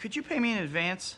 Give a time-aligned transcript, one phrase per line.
[0.00, 1.16] Could you pay me in advance?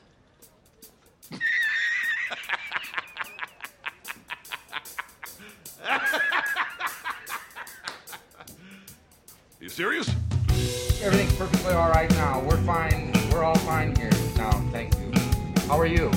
[9.61, 10.09] You serious?
[11.01, 12.41] Everything's perfectly all right now.
[12.41, 13.13] We're fine.
[13.31, 14.51] We're all fine here now.
[14.73, 15.13] Thank you.
[15.69, 16.11] How are you?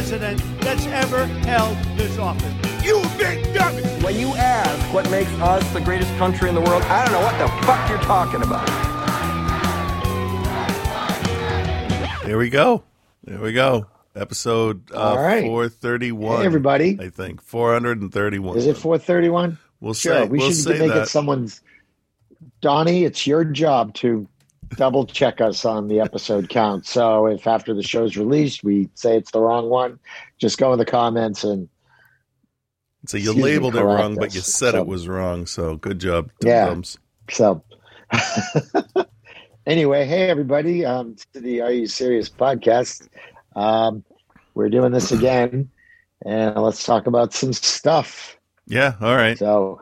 [0.00, 2.54] President that's ever held this office.
[2.82, 3.82] You big dummy!
[4.02, 7.20] When you ask what makes us the greatest country in the world, I don't know
[7.20, 8.66] what the fuck you're talking about.
[12.24, 12.82] There we go.
[13.24, 13.88] There we go.
[14.16, 15.44] Episode uh, All right.
[15.44, 16.38] 431.
[16.40, 16.96] Hey, everybody.
[16.98, 18.56] I think 431.
[18.56, 19.58] Is it 431?
[19.80, 20.14] We'll Sure.
[20.14, 21.02] say we we'll should say make that.
[21.02, 21.60] it someone's.
[22.62, 24.26] Donnie, it's your job to
[24.76, 26.86] double check us on the episode count.
[26.86, 29.98] So if after the show's released we say it's the wrong one,
[30.38, 31.68] just go in the comments and
[33.06, 35.46] so you labeled it wrong, but you said So- it was wrong.
[35.46, 36.66] So good job, Yeah.
[36.66, 36.98] Dum-Dums.
[37.30, 37.62] So,
[39.66, 43.08] anyway, hey everybody, um, to the Are You Serious podcast.
[43.56, 44.04] Um,
[44.54, 45.70] we're doing this again,
[46.26, 48.36] and let's talk about some stuff.
[48.66, 48.94] Yeah.
[49.00, 49.38] All right.
[49.38, 49.80] So,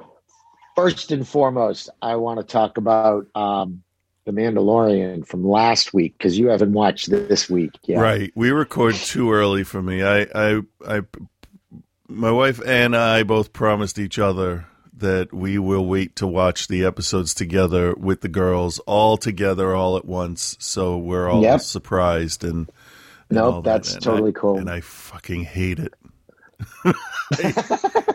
[0.76, 3.82] first and foremost, I want to talk about um,
[4.28, 7.98] the Mandalorian from last week because you haven't watched this week yet.
[7.98, 8.30] Right.
[8.34, 10.02] We record too early for me.
[10.02, 11.00] I, I, I,
[12.08, 14.66] my wife and I both promised each other
[14.98, 19.96] that we will wait to watch the episodes together with the girls all together all
[19.96, 20.56] at once.
[20.60, 21.60] So we're all Yep.
[21.62, 22.68] surprised and,
[23.30, 23.70] and Nope, that.
[23.72, 24.58] that's And totally I- cool.
[24.58, 25.94] And I fucking hate it.
[26.84, 26.92] I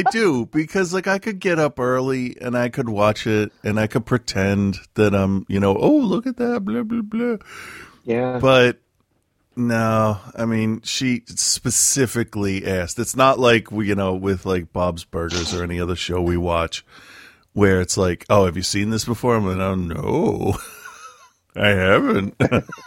[0.00, 3.86] do because like I could get up early and I could watch it and I
[3.86, 7.36] could pretend that I'm, you know, oh look at that, blah blah blah.
[8.04, 8.38] Yeah.
[8.38, 8.78] But
[9.54, 12.98] no, I mean, she specifically asked.
[12.98, 16.38] It's not like we, you know, with like Bob's Burgers or any other show we
[16.38, 16.84] watch,
[17.52, 19.36] where it's like, oh, have you seen this before?
[19.36, 20.56] I'm like, oh no,
[21.56, 22.40] I haven't.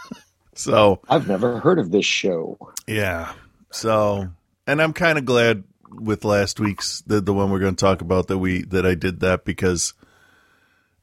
[0.54, 2.58] so I've never heard of this show.
[2.88, 3.32] yeah,
[3.70, 4.28] so
[4.66, 8.00] and I'm kind of glad with last week's the the one we're going to talk
[8.00, 9.94] about that we that I did that because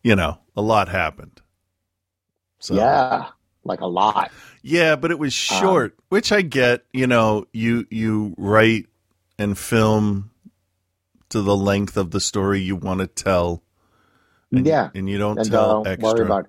[0.03, 1.41] you know a lot happened.
[2.59, 3.27] So Yeah,
[3.63, 4.31] like a lot.
[4.61, 6.85] Yeah, but it was um, short, which I get.
[6.93, 8.87] You know, you you write
[9.37, 10.31] and film
[11.29, 13.63] to the length of the story you want to tell.
[14.51, 14.89] And, Yeah.
[14.93, 16.45] and you don't and tell don't extra.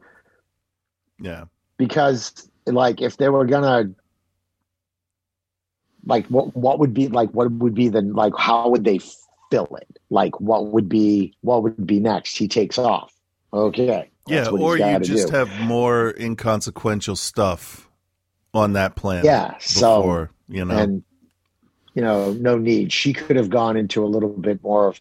[1.19, 1.45] yeah,
[1.79, 3.91] because like if they were gonna
[6.07, 9.01] like what what would be like what would be the like how would they
[9.51, 13.13] fill it like what would be what would be next he takes off
[13.53, 15.37] okay yeah, or you just do.
[15.37, 17.89] have more inconsequential stuff
[18.55, 19.27] on that planet.
[19.27, 21.03] Yeah, so- you know, and
[21.95, 25.01] you know no need she could have gone into a little bit more of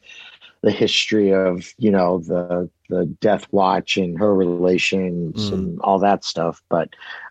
[0.62, 5.54] the history of you know the the death watch and her relations Mm.
[5.54, 6.90] and all that stuff but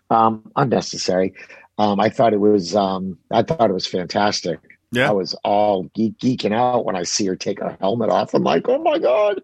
[0.09, 1.33] um unnecessary
[1.77, 4.59] um i thought it was um i thought it was fantastic
[4.91, 8.33] yeah, i was all geek, geeking out when i see her take her helmet off
[8.33, 9.41] i'm like oh my god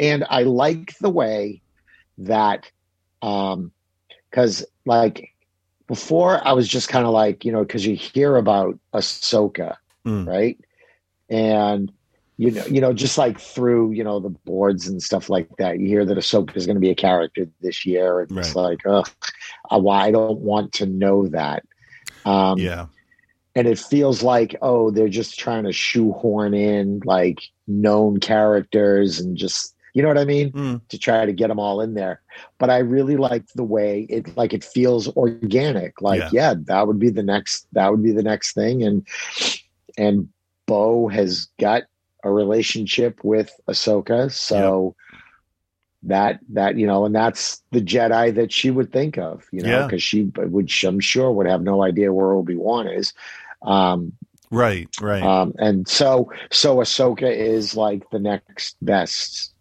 [0.00, 1.60] and i like the way
[2.18, 2.70] that
[3.22, 3.72] um
[4.30, 5.28] because like
[5.88, 10.26] before I was just kind of like, you know, because you hear about Ahsoka, Mm.
[10.26, 10.58] right?
[11.28, 11.92] And
[12.38, 15.78] you know, you know, just like through, you know, the boards and stuff like that,
[15.78, 18.20] you hear that Ahsoka is going to be a character this year.
[18.20, 19.08] And It's like, ugh,
[19.70, 21.62] I, why I don't want to know that.
[22.24, 22.86] Um, yeah,
[23.54, 29.36] and it feels like oh they're just trying to shoehorn in like known characters and
[29.36, 30.80] just you know what i mean Mm.
[30.88, 32.22] to try to get them all in there
[32.58, 36.30] but i really like the way it like it feels organic like Yeah.
[36.32, 36.54] yeah.
[36.66, 39.06] that would be the next that would be the next thing and
[39.98, 40.28] and
[40.66, 41.82] bo has got
[42.22, 44.94] a relationship with ahsoka so
[46.04, 49.68] that that you know and that's the jedi that she would think of you know
[49.68, 49.86] Yeah.
[49.86, 53.12] because she would i'm sure would have no idea where obi-wan is
[53.62, 54.12] um
[54.50, 55.22] right, right.
[55.22, 59.52] um and so so ahsoka is like the next best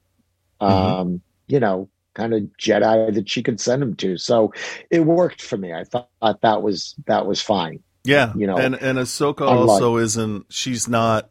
[0.59, 1.15] um Mm-hmm.
[1.47, 4.51] you know kind of jedi that she could send him to so
[4.89, 6.09] it worked for me i thought
[6.41, 10.47] that was that was fine Yeah, you know, and and Ahsoka unlike- also isn't.
[10.49, 11.29] She's not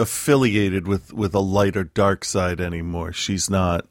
[0.00, 3.12] affiliated with with a light or dark side anymore.
[3.12, 3.86] She's not.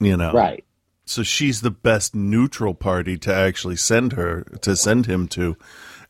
[0.00, 0.64] You know, right.
[1.06, 5.56] so she's the best neutral party to actually send her to send him to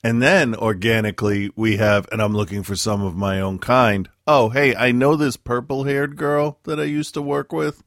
[0.03, 4.49] and then organically we have and i'm looking for some of my own kind oh
[4.49, 7.85] hey i know this purple haired girl that i used to work with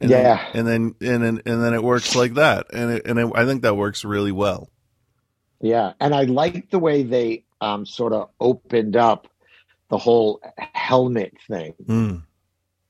[0.00, 0.46] and Yeah.
[0.52, 3.30] then, and then and then and then it works like that and it, and it,
[3.34, 4.70] i think that works really well
[5.60, 9.28] Yeah, and I like the way they um, sort of opened up
[9.88, 10.40] the whole
[10.74, 11.74] helmet thing.
[11.86, 12.22] Mm.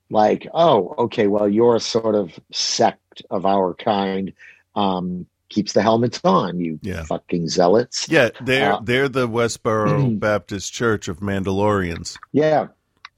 [0.09, 4.33] Like, oh, okay, well, you're a sort of sect of our kind.
[4.75, 7.03] Um, keeps the helmets on, you Yeah.
[7.05, 8.07] fucking zealots.
[8.07, 12.67] yeah they're Uh, they're the westboro baptist church of mandalorians Yeah,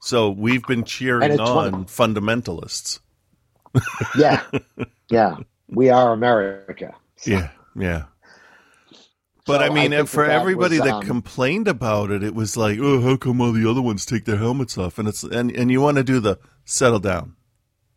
[0.00, 3.00] so we've been cheering on fundamentalists
[4.18, 4.42] yeah,
[5.10, 5.36] yeah.
[5.68, 6.94] We are America.
[7.26, 8.04] Yeah, yeah.
[9.44, 12.34] But So I mean, I for that everybody was, that um, complained about it, it
[12.34, 15.24] was like, "Oh, how come all the other ones take their helmets off?" And it's
[15.24, 17.34] and and you want to do the settle down,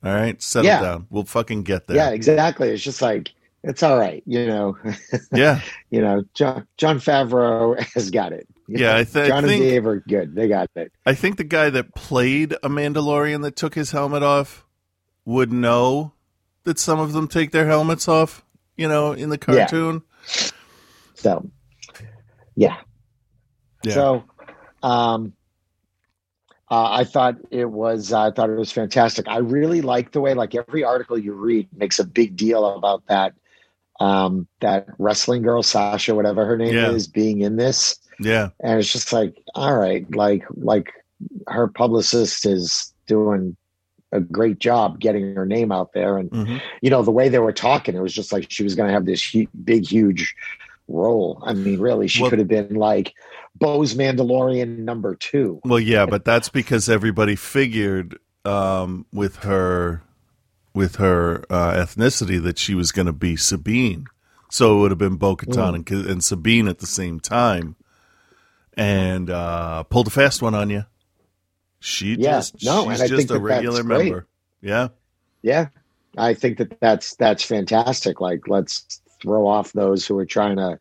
[0.04, 0.82] all right, settle Yeah.
[0.82, 1.08] down.
[1.12, 1.98] We'll fucking get there.
[1.98, 2.70] Yeah, exactly.
[2.70, 3.32] It's just like
[3.64, 4.76] it's all right, you know.
[5.34, 5.62] yeah,
[5.92, 8.48] you know, John Jon Favreau has got it.
[8.68, 10.34] You Yeah, know, I th- I John think- and Dave are good.
[10.34, 10.92] They got it.
[11.06, 14.66] I think the guy that played a Mandalorian that took his helmet off
[15.26, 16.14] would know
[16.64, 18.44] that some of them take their helmets off.
[18.78, 20.02] You know, in the cartoon.
[20.28, 20.50] Yeah.
[21.26, 21.50] So,
[22.56, 22.78] yeah.
[23.84, 23.94] Yeah.
[23.96, 24.24] So,
[24.84, 25.34] um,
[26.70, 28.14] uh, I thought it was.
[28.14, 29.28] I thought it was fantastic.
[29.28, 33.08] I really like the way, like every article you read makes a big deal about
[33.08, 33.34] that.
[34.00, 36.90] Um, that wrestling girl Sasha, whatever her name Yeah.
[36.92, 40.92] is, being in this, Yeah, and it's just like, all right, like like
[41.48, 43.56] her publicist is doing
[44.12, 46.62] a great job getting her name out there, and Mhm.
[46.82, 48.94] you know the way they were talking, it was just like she was going to
[48.94, 50.36] have this big, huge
[50.88, 51.42] role.
[51.46, 53.14] I mean, really, she Well- could have been like
[53.56, 55.62] Bo's Mandalorian number two.
[55.66, 60.02] Well, yeah, but that's because everybody figured um, with her
[60.74, 64.06] with her uh, ethnicity that she was going to be Sabine,
[64.52, 65.92] so it would have been Bo-Katan Mm.
[65.92, 67.78] and, and Sabine at the same time,
[68.76, 70.86] and uh, pulled a fast one on you.
[71.80, 74.04] She Yeah, just no, she's and I just think a regular that's great.
[74.06, 74.28] member.
[74.62, 74.88] Yeah,
[75.42, 75.68] Yeah,
[76.18, 78.20] I think that that's that's fantastic.
[78.20, 80.80] Like, let's throw off those who are trying to,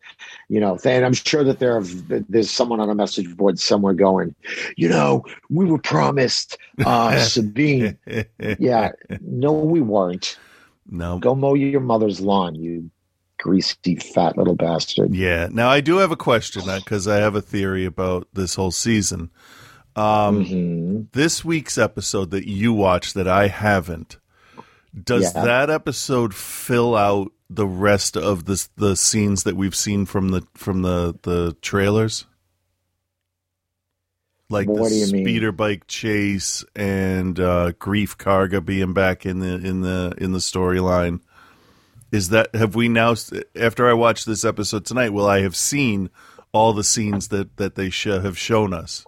[0.49, 0.79] you know.
[0.85, 1.82] And I'm sure that there are,
[2.29, 4.35] there's someone on a message board somewhere going,
[4.76, 7.99] you know, we were promised uh, Sabine.
[8.58, 10.38] yeah, no, we weren't.
[10.88, 12.91] no, Go mow your mother's lawn, you
[13.38, 15.14] greasy fat little bastard.
[15.14, 15.49] yeah.
[15.50, 19.31] Now I do have a question because I have a theory about this whole season.
[19.96, 21.06] Um, Mhm.
[21.12, 24.19] this week's episode that you watched that I haven't,
[25.05, 25.44] does Yeah.
[25.44, 30.43] that episode fill out the rest of the the scenes that we've seen from the
[30.55, 32.26] from the the trailers?
[34.50, 35.25] Like the you mean?
[35.25, 40.38] speeder bike chase and uh, Greef Karga being back in the in the in the
[40.38, 41.20] storyline.
[42.12, 43.14] Is that have we now
[43.56, 45.11] after I watch this episode tonight?
[45.12, 46.11] Will I have seen
[46.52, 49.05] all the scenes that that they should have shown us?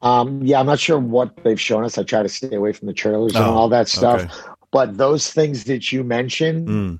[0.00, 1.96] Um, yeah, I'm not sure what they've shown us.
[1.96, 4.22] I try to stay away from the trailers and Oh, all that stuff.
[4.22, 4.32] okay.
[4.72, 6.98] But those things that you mentioned, Mm.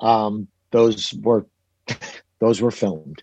[0.00, 1.46] Um, those were
[2.40, 3.22] those were filmed.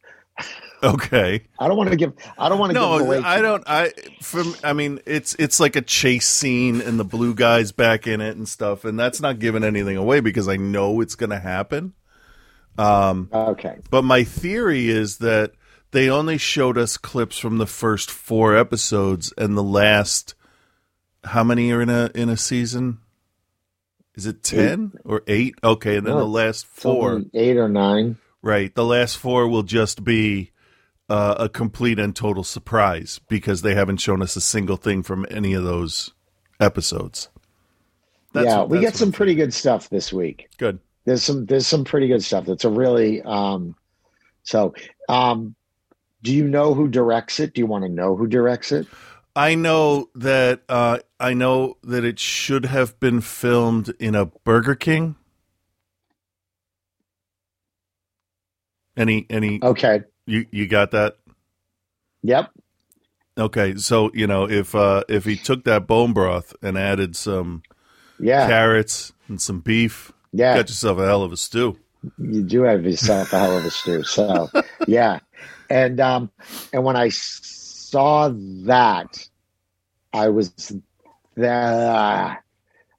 [0.83, 1.47] Okay.
[1.59, 2.13] I don't want to give.
[2.37, 3.17] I don't want to give No, away.
[3.23, 3.63] I don't.
[3.67, 3.91] I
[4.21, 4.55] from.
[4.63, 8.35] I mean, it's it's like a chase scene, and the blue guy's back in it
[8.37, 11.93] and stuff, and that's not giving anything away because I know it's going to happen.
[12.77, 13.77] Um, Okay.
[13.89, 15.53] but my theory is that
[15.91, 20.35] they only showed us clips from the first four episodes, and the last.
[21.23, 22.99] How many are in a in a season?
[24.15, 25.55] Is it ten or eight?
[25.63, 27.23] Okay, and then No, the last four.
[27.33, 28.17] Eight or nine.
[28.41, 28.73] Right.
[28.73, 30.51] The last four will just be
[31.09, 35.25] uh, a complete and total surprise because they haven't shown us a single thing from
[35.29, 36.13] any of those
[36.59, 37.29] episodes.
[38.33, 40.49] yeah, we get some pretty good stuff this week.
[40.57, 40.79] Good.
[41.05, 41.45] There's some.
[41.45, 42.45] There's some pretty good stuff.
[42.45, 43.21] That's a really.
[43.21, 43.75] Um,
[44.43, 44.73] so,
[45.09, 45.55] um,
[46.23, 47.53] do you know who directs it?
[47.53, 48.87] Do you want to know who directs it?
[49.35, 54.75] I know that uh, I know that it should have been filmed in a Burger
[54.75, 55.15] King.
[58.97, 60.03] Any any Okay.
[60.25, 61.17] you you got that?
[62.23, 62.51] Yep.
[63.37, 67.61] Okay, so you know if uh if he took that bone broth and added some
[68.19, 68.47] Yeah.
[68.47, 70.55] carrots and some beef, Yeah.
[70.55, 71.77] got yourself a hell of a stew.
[72.17, 74.03] you do have yourself a hell of a stew.
[74.03, 74.49] So
[74.87, 75.19] yeah,
[75.69, 76.31] and um,
[76.71, 77.09] and when I
[77.95, 78.31] saw
[78.65, 79.27] that,
[80.13, 80.51] I was
[81.35, 82.39] that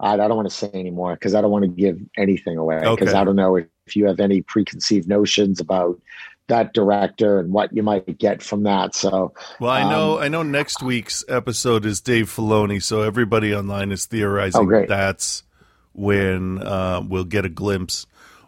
[0.00, 3.08] I don't want to say anymore because I don't want to give anything away because
[3.08, 3.12] Okay.
[3.12, 6.00] I don't know if if you have any preconceived notions about
[6.48, 8.94] that director and what you might get from that.
[8.96, 13.54] So, Well, I know Um, I know next week's episode is Dave Filoni, so everybody
[13.54, 15.44] online is theorizing Oh, that's
[15.92, 18.06] when uh, we'll get a glimpse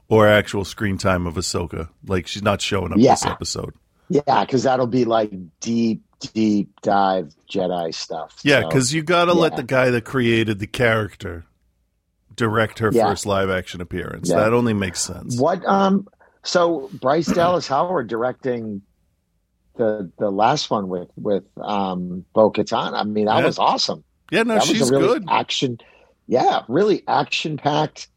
[0.08, 1.88] or actual screen time of Ahsoka.
[2.06, 3.74] Like she's not showing up this episode.
[4.08, 8.36] yeah, because that'll be like deep, deep dive Jedi stuff.
[8.42, 11.44] Yeah, So, because you got to let the guy that created the character
[12.34, 13.08] direct her Yeah.
[13.08, 14.28] first live action appearance.
[14.28, 14.36] Yeah.
[14.36, 15.38] That only makes sense.
[15.38, 15.64] what?
[15.66, 16.06] Um,
[16.44, 18.82] so Bryce Dallas Howard directing
[19.76, 22.94] the the last one with with um Bo Katan.
[22.94, 23.46] I mean, that Yeah.
[23.46, 24.02] was awesome.
[24.30, 25.28] Yeah, no, that she's really good.
[25.28, 25.78] action
[26.26, 28.08] yeah really action packed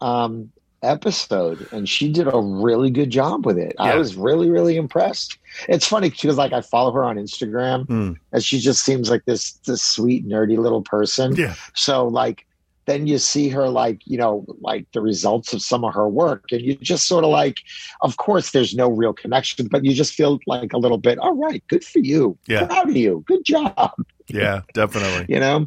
[0.00, 0.50] um
[0.84, 3.74] episode and she did a really good job with it.
[3.78, 5.38] I was really really impressed.
[5.68, 8.12] It's funny because like i follow her on instagram Hmm.
[8.32, 11.34] and she just seems like this this sweet nerdy little person.
[11.36, 12.46] Yeah, so like
[12.86, 16.44] then you see her like you know like the results of some of her work
[16.52, 17.56] and you just sort of like
[18.02, 21.34] of course there's no real connection but you just feel like a little bit all
[21.34, 22.36] right good for you.
[22.46, 22.66] Yeah.
[22.66, 23.24] proud of you.
[23.26, 23.92] Good job.
[24.28, 25.26] Yeah, definitely.
[25.34, 25.66] you know?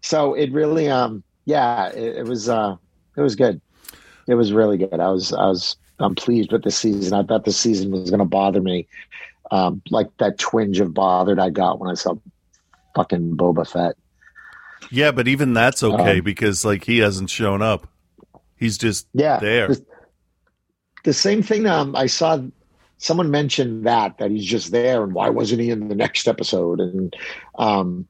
[0.00, 2.74] So it really um yeah it, it was uh
[3.16, 3.60] it was good
[4.26, 5.00] it was really good.
[5.00, 7.14] I was i was i'm pleased with the season.
[7.14, 8.86] I thought the season was going to bother me.
[9.50, 12.14] Um like that twinge of bothered i got when i saw
[12.94, 13.96] fucking boba fett.
[14.90, 17.86] Yeah, but even that's okay Um, because like he hasn't shown up.
[18.56, 19.68] He's just yeah there.
[19.68, 19.84] the,
[21.04, 22.38] the same thing um i saw
[22.98, 26.80] someone mentioned that that he's just there and why wasn't he in the next episode?
[26.80, 27.14] And
[27.58, 28.08] um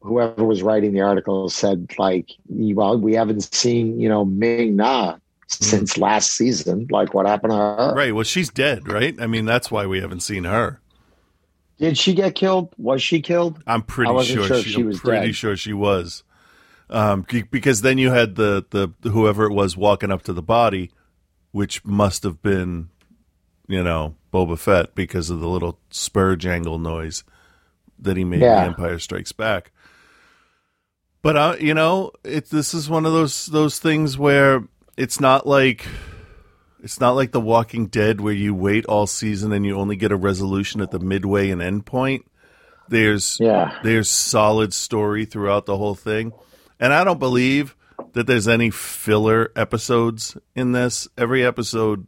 [0.00, 5.16] whoever was writing the article said like well we haven't seen you know ming na
[5.52, 8.14] since last season like what happened to her Right.
[8.14, 9.14] Well, she's dead, right?
[9.20, 10.80] I mean, that's why we haven't seen her.
[11.78, 15.26] did she get killed was she killed I'm pretty sure, sure she, she was pretty
[15.28, 15.34] dead.
[15.36, 16.22] sure she was.
[16.88, 20.90] Um, because then you had the, the whoever it was walking up to the body,
[21.52, 22.88] which must have been,
[23.68, 27.22] you know, Boba Fett because of the little spur jangle noise
[27.98, 28.62] that he made Yeah.
[28.62, 29.70] in Empire Strikes Back.
[31.22, 34.64] But uh, you know, it this is one of those those things where
[35.00, 35.86] it's not like
[36.82, 40.12] it's not like The Walking Dead where you wait all season and you only get
[40.12, 42.26] a resolution at the midway and end point.
[42.88, 46.32] There's yeah there's solid story throughout the whole thing.
[46.78, 47.76] And I don't believe
[48.12, 51.06] that there's any filler episodes in this.
[51.16, 52.06] Every episode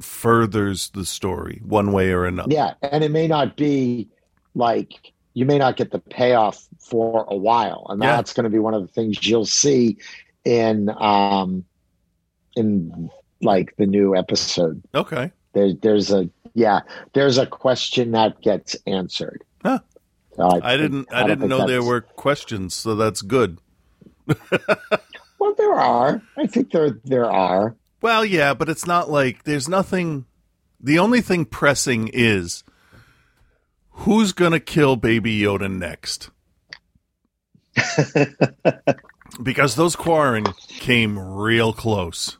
[0.00, 2.52] furthers the story one way or another.
[2.54, 4.08] yeah and it may not be
[4.54, 8.14] like you may not get the payoff for a while and Yeah.
[8.16, 9.96] that's going to be one of the things you'll see
[10.44, 11.64] in um
[12.58, 13.10] in
[13.40, 15.32] like the new episode Okay.
[15.54, 16.80] there, there's a yeah
[17.14, 19.78] there's a question that gets answered Huh.
[20.36, 23.58] So I think- didn't I, don't didn't know there were questions, so that's good.
[25.38, 29.68] well there are i think there there are Well, yeah, but it's not like there's
[29.68, 30.26] nothing
[30.80, 32.62] the only thing pressing is
[33.90, 36.30] who's going to kill baby Yoda next?
[39.42, 42.37] because those Quarren came real close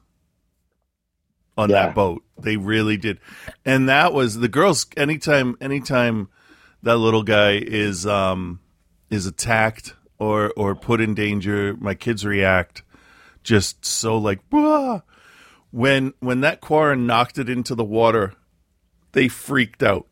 [1.59, 1.87] on Yeah.
[1.87, 2.23] that boat.
[2.41, 3.19] They really did.
[3.67, 6.29] And that was the girls anytime anytime
[6.83, 8.61] that little guy is um
[9.11, 12.83] is attacked or or put in danger, my kids react
[13.43, 15.00] just so like "Wah!"
[15.71, 18.35] when when that Quarren knocked it into the water,
[19.12, 20.07] they freaked out.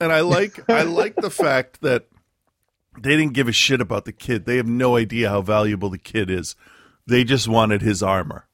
[0.00, 2.06] And I like I like the fact that
[3.00, 4.44] they didn't give a shit about the kid.
[4.44, 6.54] They have no idea how valuable the kid is.
[7.06, 8.47] They just wanted his armor.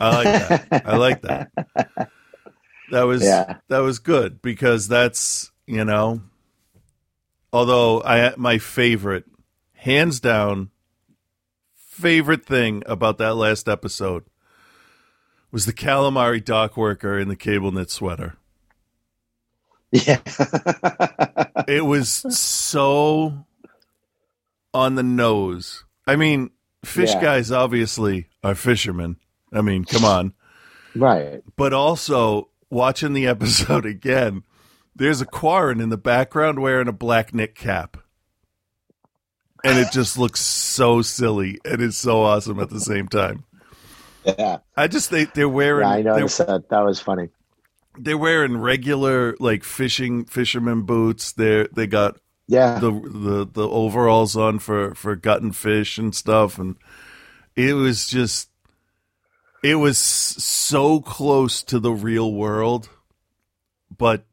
[0.00, 0.24] I like
[0.70, 0.82] that.
[0.86, 2.10] I like that.
[2.90, 3.58] That was Yeah.
[3.68, 6.22] that was good because that's you know.
[7.52, 9.26] Although I my favorite,
[9.74, 10.70] hands down,
[11.76, 14.24] favorite thing about that last episode
[15.50, 18.36] was the calamari dock worker in the cable knit sweater.
[19.92, 20.20] yeah
[21.68, 23.44] It was so
[24.72, 25.84] on the nose.
[26.06, 26.50] I mean,
[26.86, 27.20] fish Yeah.
[27.20, 29.16] guys obviously are fishermen.
[29.52, 30.32] I mean, come on.
[30.94, 34.42] right But also, watching the episode again,
[34.94, 37.96] there's a Quarren in the background wearing a black knit cap.
[39.64, 41.58] And it just looks so silly.
[41.64, 43.44] And It is so awesome at the same time.
[44.24, 47.28] yeah, I just think they're wearing yeah i noticed that uh, that was funny
[47.98, 51.32] they're wearing regular like fishing fisherman boots.
[51.32, 56.58] They're they got yeah the the the overalls on for for gutting fish and stuff
[56.58, 56.76] and
[57.56, 58.50] it was just
[59.62, 62.88] it was so close to the real world
[63.96, 64.24] but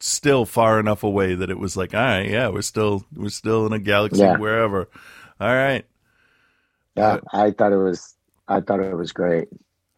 [0.00, 3.66] still far enough away that it was like all right yeah we're still we're still
[3.66, 4.36] in a galaxy Yeah.
[4.36, 4.88] wherever
[5.40, 5.84] all right
[6.96, 8.14] yeah uh, i thought it was
[8.48, 9.48] i thought it was great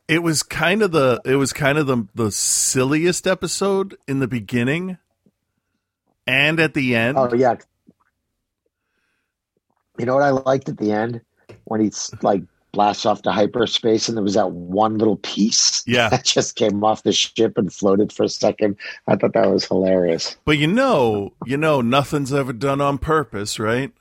[0.07, 4.29] It was kind of the it was kind of the the silliest episode in the
[4.29, 4.99] beginning
[6.27, 7.17] and at the end.
[7.19, 7.57] Oh yeah.
[9.99, 11.21] You know what I liked at the end
[11.65, 12.43] when he's like
[12.79, 16.09] blasts off to hyperspace and there was that one little piece Yeah.
[16.11, 18.77] that just came off the ship and floated for a second.
[19.09, 20.37] I thought that was hilarious.
[20.45, 23.93] But you know, you know, nothing's ever done on purpose, right?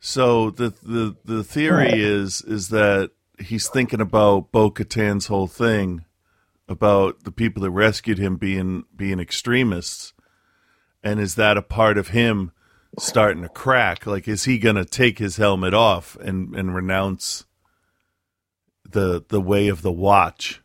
[0.00, 1.94] So the the the theory Right.
[1.94, 6.04] is is that he's thinking about Bo Katan's whole thing
[6.68, 10.12] about the people that rescued him being being extremists,
[11.04, 12.50] and is that a part of him
[12.98, 14.06] starting to crack?
[14.06, 17.44] Like, is he going to take his helmet off and and renounce
[18.92, 20.60] the the way of the watch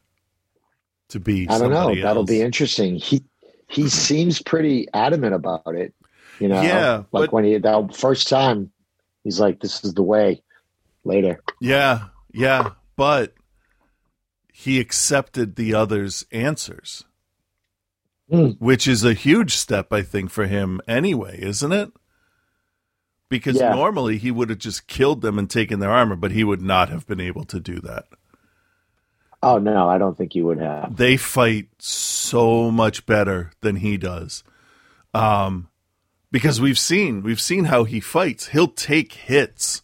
[1.09, 1.47] to be?
[1.49, 1.75] I don't know.
[1.83, 2.95] somebody That'll be interesting.
[2.95, 3.23] He
[3.67, 5.93] he seems pretty adamant about it.
[6.39, 8.71] You know, Yeah, like but- when he that first time,
[9.23, 10.41] he's like, "This is the way."
[11.07, 13.35] Later, Yeah, yeah, but
[14.51, 17.03] he accepted the others' answers,
[18.29, 18.49] Hmm.
[18.57, 21.91] which is a huge step, I think, for him anyway, isn't it?
[23.37, 23.73] Because Yeah.
[23.73, 26.89] normally he would have just killed them and taken their armor, but he would not
[26.89, 28.05] have been able to do that.
[29.43, 30.95] oh no, I don't think he would have.
[30.95, 34.43] They fight so much better than he does.
[35.13, 35.69] Um,
[36.31, 38.47] because we've seen we've seen how he fights.
[38.47, 39.83] He'll take hits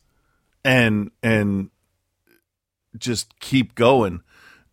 [0.65, 1.69] and and
[2.97, 4.21] just keep going.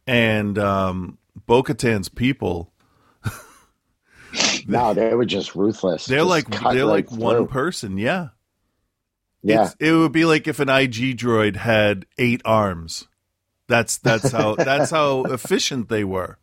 [0.06, 2.72] And um Bo-Katan's people,
[4.66, 6.06] No, they were just ruthless.
[6.06, 8.28] they're Just like they're like one person, yeah.
[9.42, 13.06] Yeah, It's, it would be like if an IG droid had eight arms.
[13.68, 16.38] That's that's how that's how efficient they were.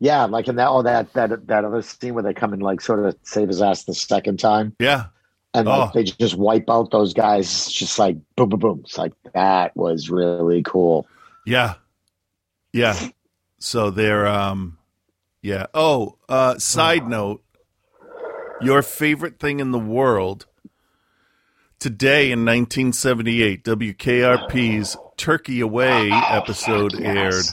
[0.00, 2.80] yeah, like in that oh that that that other scene where they come and like
[2.80, 5.06] sort of save his ass the second time, Yeah.
[5.54, 5.92] and like Oh.
[5.94, 7.66] they just wipe out those guys.
[7.72, 8.80] Just like boom, boom, boom.
[8.84, 11.06] It's like that was really cool.
[11.44, 11.74] Yeah.
[12.72, 12.96] Yeah.
[13.58, 14.78] So they're um
[15.42, 15.66] yeah.
[15.74, 17.42] Oh, uh side note,
[18.60, 20.46] your favorite thing in the world
[21.78, 27.02] today in 1978, WKRP's Turkey Away episode yes.
[27.02, 27.44] aired.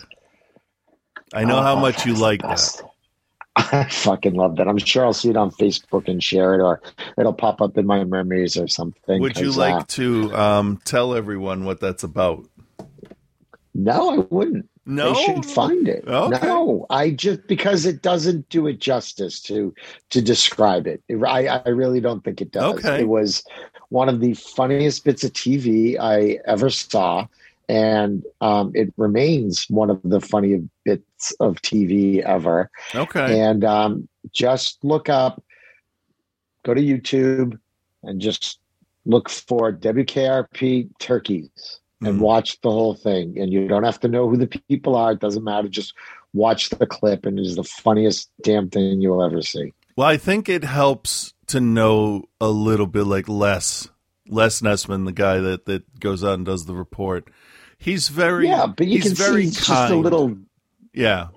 [1.34, 2.82] I know how Oh, much you like that.
[3.56, 4.68] I fucking love that.
[4.68, 6.82] I'm sure I'll see it on Facebook and share it, or
[7.18, 9.22] it'll pop up in my memories or something.
[9.22, 12.46] Would you like uh, to um tell everyone what that's about?
[13.74, 14.70] no, I wouldn't.
[14.86, 15.14] No.
[15.14, 16.04] They should find it.
[16.08, 16.46] Okay.
[16.46, 19.74] No, I just because it doesn't do it justice to
[20.12, 21.02] to describe it.
[21.08, 22.76] It- I I really don't think it does.
[22.76, 23.02] Okay.
[23.02, 23.44] It was
[23.90, 27.28] one of the funniest bits of TV I ever saw,
[27.70, 32.70] and um, it remains one of the funniest bits of TV ever.
[32.94, 33.40] Okay.
[33.40, 35.44] And um, just look up,
[36.64, 37.60] go to YouTube,
[38.04, 38.60] and just
[39.06, 42.22] look for WKRP turkeys and Mhm.
[42.22, 43.40] watch the whole thing.
[43.40, 45.12] And you don't have to know who the people are.
[45.14, 45.68] It doesn't matter.
[45.68, 45.94] Just
[46.34, 49.74] watch the clip, and it's the funniest damn thing you'll ever see.
[49.96, 53.88] Well, I think it helps to know a little bit like Les,
[54.28, 57.30] Les Nessman, the guy that, that goes out and does the report.
[57.78, 60.38] He's very yeah, but you he's can see very he's just a little.
[60.94, 61.28] yeah,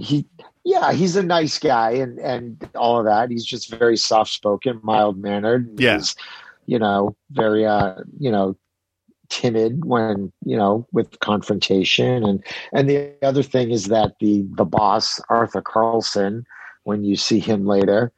[0.00, 0.26] He,
[0.64, 3.30] yeah, he's a nice guy, and and all of that.
[3.30, 5.78] He's just very soft spoken, mild mannered.
[5.80, 5.96] Yeah.
[5.96, 6.16] He's,
[6.66, 8.56] you know, very uh, you know,
[9.28, 14.64] timid when you know with confrontation and and the other thing is that the the
[14.64, 16.44] boss arthur carlson
[16.84, 18.12] when you see him later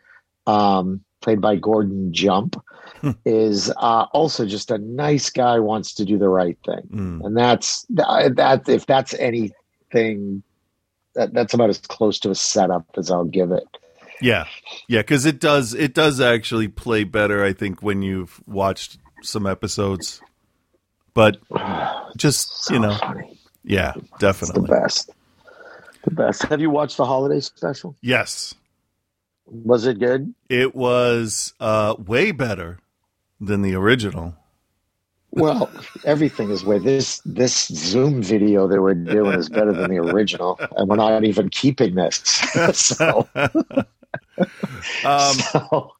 [0.46, 2.57] um played by gordon jump
[3.00, 3.11] Hmm.
[3.24, 7.24] is uh also just a nice guy wants to do the right thing Mm.
[7.24, 10.42] and that's that, if that's anything
[11.14, 13.64] that, that's about as close to a setup as i'll give it
[14.20, 14.46] yeah,
[14.88, 17.44] yeah, because it does it does actually play better.
[17.44, 20.20] I think when you've watched some episodes,
[21.14, 21.37] but
[22.16, 25.11] just so you know, funny yeah, it's the best
[26.02, 28.54] the best have you watched the holiday special yes.
[29.50, 32.78] Was it good It was uh, way better
[33.40, 34.34] than the original.
[35.30, 35.70] Well,
[36.04, 40.58] everything is way this this Zoom video that we're doing is better than the original,
[40.76, 42.22] and we're not even keeping this.
[42.72, 43.28] so,
[45.04, 45.92] Um, so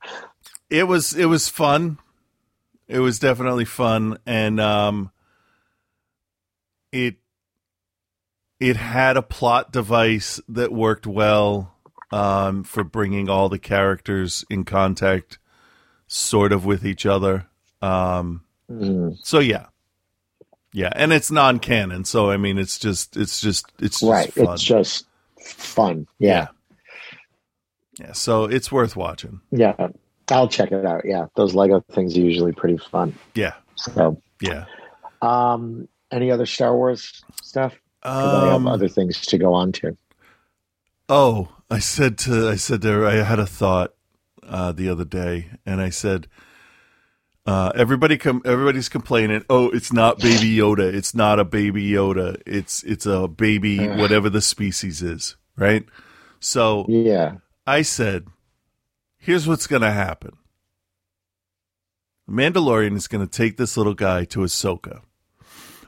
[0.71, 1.99] it was it was fun.
[2.87, 5.11] It was definitely fun, and um,
[6.93, 7.17] it
[8.61, 11.75] it had a plot device that worked well
[12.11, 15.39] um, for bringing all the characters in contact,
[16.07, 17.47] sort of with each other.
[17.83, 19.67] Um, mm, so yeah,
[20.73, 24.55] yeah, and it's non-canon, so I mean, it's just it's just it's just right, fun.
[24.55, 25.07] it's just
[25.41, 26.07] fun.
[26.19, 26.49] Yeah,
[27.99, 29.41] yeah, so it's worth watching.
[29.51, 29.89] yeah,
[30.31, 31.03] I'll check it out.
[31.05, 33.15] Yeah, those Lego things are usually pretty fun.
[33.35, 34.65] Yeah, So, yeah.
[35.23, 37.75] um, any other Star Wars stuff?
[38.03, 39.97] 'Cause I have Um, other things to go on to.
[41.09, 43.95] Oh, I said to I said to her, I had a thought
[44.43, 46.27] uh, the other day, and I said,
[47.47, 49.45] uh, everybody com- everybody's complaining.
[49.51, 50.93] Oh, it's not Baby Yoda.
[50.93, 52.41] It's not a Baby Yoda.
[52.47, 55.85] It's it's a baby whatever the species is, right?
[56.41, 57.37] So Yeah.
[57.67, 58.29] I said,
[59.19, 60.37] here's what's going to happen.
[62.27, 65.03] The Mandalorian is going to take this little guy to Ahsoka.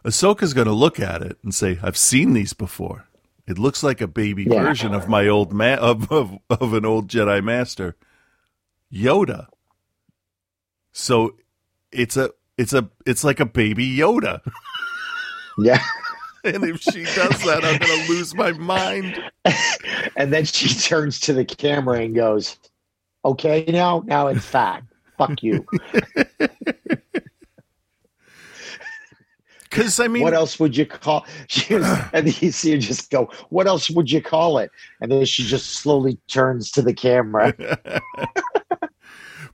[0.05, 3.07] Ahsoka's going to look at it and say, I've seen these before.
[3.51, 4.63] It looks like a baby Yeah.
[4.63, 7.97] version of my old man of, of of an old Jedi master,
[8.93, 9.49] Yoda.
[10.93, 11.35] So
[11.93, 14.41] it's a it's a it's like a baby Yoda.
[15.59, 15.83] Yeah.
[16.43, 19.21] And if she does that, I'm going to lose my mind.
[20.17, 22.57] and then she turns to the camera and goes,
[23.27, 24.91] "Okay, now, now it's fact.
[25.19, 25.67] Fuck you.
[29.71, 33.11] Because I mean, what else would you call?" She was, and you see her just
[33.11, 36.95] go, "What else would you call it?" And then she just slowly turns to the
[36.95, 37.55] camera.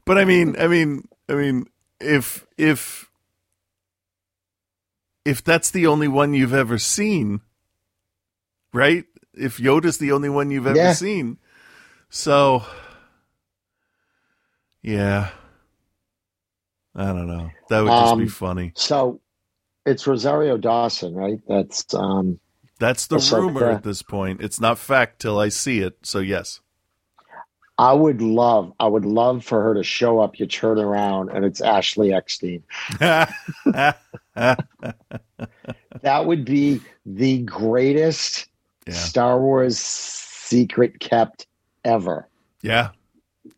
[0.04, 1.66] but I mean, I mean, I mean,
[2.00, 3.10] if if
[5.24, 7.40] if that's the only one you've ever seen,
[8.72, 9.04] right?
[9.34, 10.88] If Yoda's the only one you've ever Yeah.
[10.88, 11.38] seen,
[12.08, 12.64] so
[14.82, 15.30] yeah,
[16.94, 17.50] I don't know.
[17.68, 18.72] That would just be Um, funny.
[18.74, 19.20] So
[19.86, 21.40] it's Rosario Dawson, right?
[21.48, 22.38] That's um,
[22.78, 24.42] That's the rumor at this point.
[24.42, 25.98] It's not fact till I see it.
[26.02, 26.60] So yes,
[27.78, 30.38] I would love, I would love for her to show up.
[30.38, 32.62] You turn around and it's Ashley Eckstein.
[36.02, 38.48] That would be the greatest
[38.86, 41.46] yeah, Star Wars secret kept
[41.84, 42.28] ever.
[42.62, 42.90] yeah.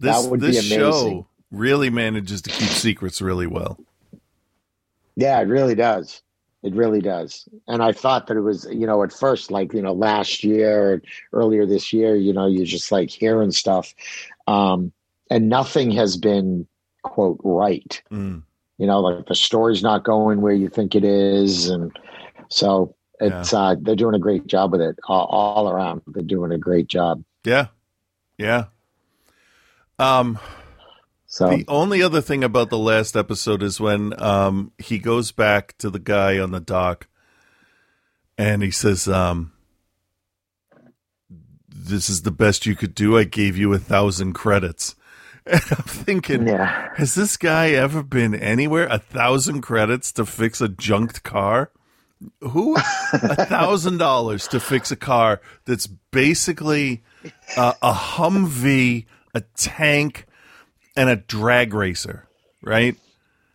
[0.01, 0.79] This would be this amazing.
[0.79, 3.79] show really manages to keep secrets really well.
[5.19, 6.23] Yeah, it really does.
[6.63, 7.49] It really does.
[7.67, 10.93] And I thought that it was, you know, at first, like, you know, last year
[10.93, 11.03] or
[11.33, 13.93] earlier this year, you know, you're just like hearing stuff.
[14.47, 14.93] Um,
[15.29, 16.69] and nothing has been,
[17.03, 18.01] quote, right.
[18.13, 18.43] Mm.
[18.79, 21.69] You know, like the story's not going where you think it is.
[21.69, 21.91] And
[22.49, 26.03] so it's, uh, they're doing a great job with it all, all around.
[26.07, 27.25] They're doing a great job.
[27.45, 27.67] Yeah,
[28.37, 28.67] yeah.
[29.99, 30.39] Um,
[31.31, 35.77] So, the only other thing about the last episode is when um he goes back
[35.77, 37.07] to the guy on the dock,
[38.39, 39.53] and he says, um,
[41.69, 43.19] "This is the best you could do.
[43.19, 44.97] I gave you a thousand credits."
[45.51, 46.91] And I'm thinking, yeah.
[46.97, 48.87] has this guy ever been anywhere?
[48.91, 51.71] A thousand credits to fix a junked car?
[52.43, 52.77] Who?
[52.77, 57.03] A thousand dollars to fix a car that's basically
[57.57, 60.27] uh, a Humvee, a tank,
[60.99, 62.27] and a drag racer,
[62.63, 62.97] right?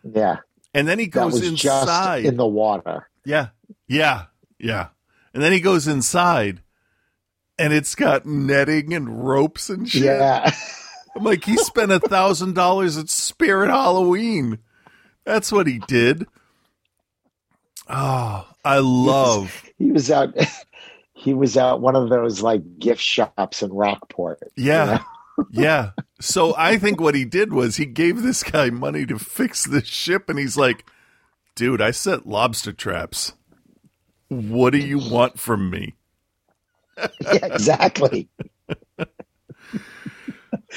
[0.02, 0.38] Yeah.
[0.72, 2.24] And then he goes was inside.
[2.24, 3.08] in the water.
[3.24, 3.48] yeah,
[3.86, 4.24] yeah,
[4.58, 4.88] yeah.
[5.34, 6.62] And then he goes inside,
[7.58, 10.04] and it's got netting and ropes and shit.
[10.04, 10.50] Yeah.
[11.14, 14.58] I'm like, he spent a thousand dollars at Spirit Halloween.
[15.24, 16.26] That's what he did.
[17.88, 19.62] Oh, I love.
[19.78, 20.34] he was out
[21.12, 25.02] he was out one of those like gift shops in rockport Yeah.
[25.50, 25.90] Yeah.
[26.20, 29.86] So I think what he did was he gave this guy money to fix this
[29.86, 30.84] ship, and he's like,
[31.54, 33.32] dude, I set lobster traps.
[34.28, 35.94] What do you want from me?
[36.96, 38.28] yeah exactly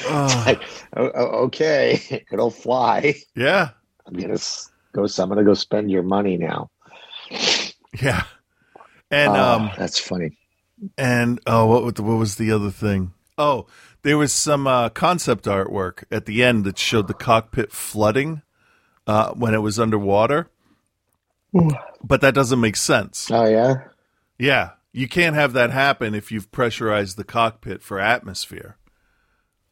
[0.10, 0.62] like
[0.96, 1.06] o-
[1.46, 3.70] okay it'll fly yeah.
[4.06, 4.38] i'm gonna
[4.93, 6.70] go so i'm gonna go spend your money now
[8.02, 8.24] Yeah.
[9.10, 10.38] And, Ah, um, that's funny
[10.98, 13.13] And oh, what what was the other thing?
[13.38, 13.67] Oh,
[14.08, 18.41] there was some uh, concept artwork at the end that showed the cockpit flooding
[19.06, 20.50] uh, when it was underwater.
[22.04, 23.30] But that doesn't make sense.
[23.32, 23.76] oh yeah
[24.38, 28.78] Yeah, you can't have that happen if you've pressurized the cockpit for atmosphere,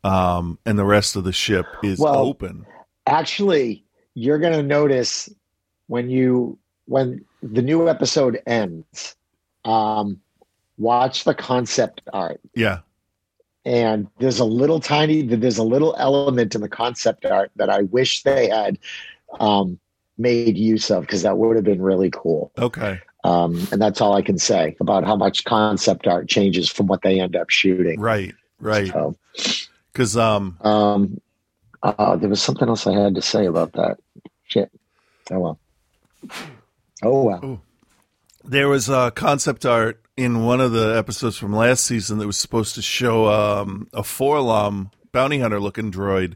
[0.03, 2.65] um, and the rest of the ship is Well- open.
[3.07, 3.83] actually
[4.15, 5.29] you're gonna notice
[5.87, 9.15] when you when the new episode ends
[9.65, 10.19] um
[10.77, 12.79] watch the concept art Yeah,
[13.65, 17.81] and there's a little tiny there's a little element in the concept art that i
[17.83, 18.77] wish they had
[19.39, 19.79] um,
[20.17, 22.51] made use of because that would have been really cool.
[22.57, 26.87] Okay, um, and that's all i can say about how much concept art changes from
[26.87, 27.99] what they end up shooting.
[27.99, 28.87] Right, right.
[28.87, 29.15] So,
[29.91, 31.19] Because um, um,
[31.83, 33.97] uh, there was something else i had to say about that.
[34.45, 34.71] Shit.
[35.31, 35.59] Oh well.
[37.03, 37.61] Oh well.
[38.43, 42.37] There was a concept art in one of the episodes from last season that was
[42.37, 46.35] supposed to show um, a 4-LOM bounty hunter looking droid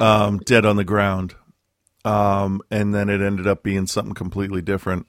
[0.00, 1.34] um, dead on the ground.
[2.04, 5.06] Um, and then it ended up being something completely different.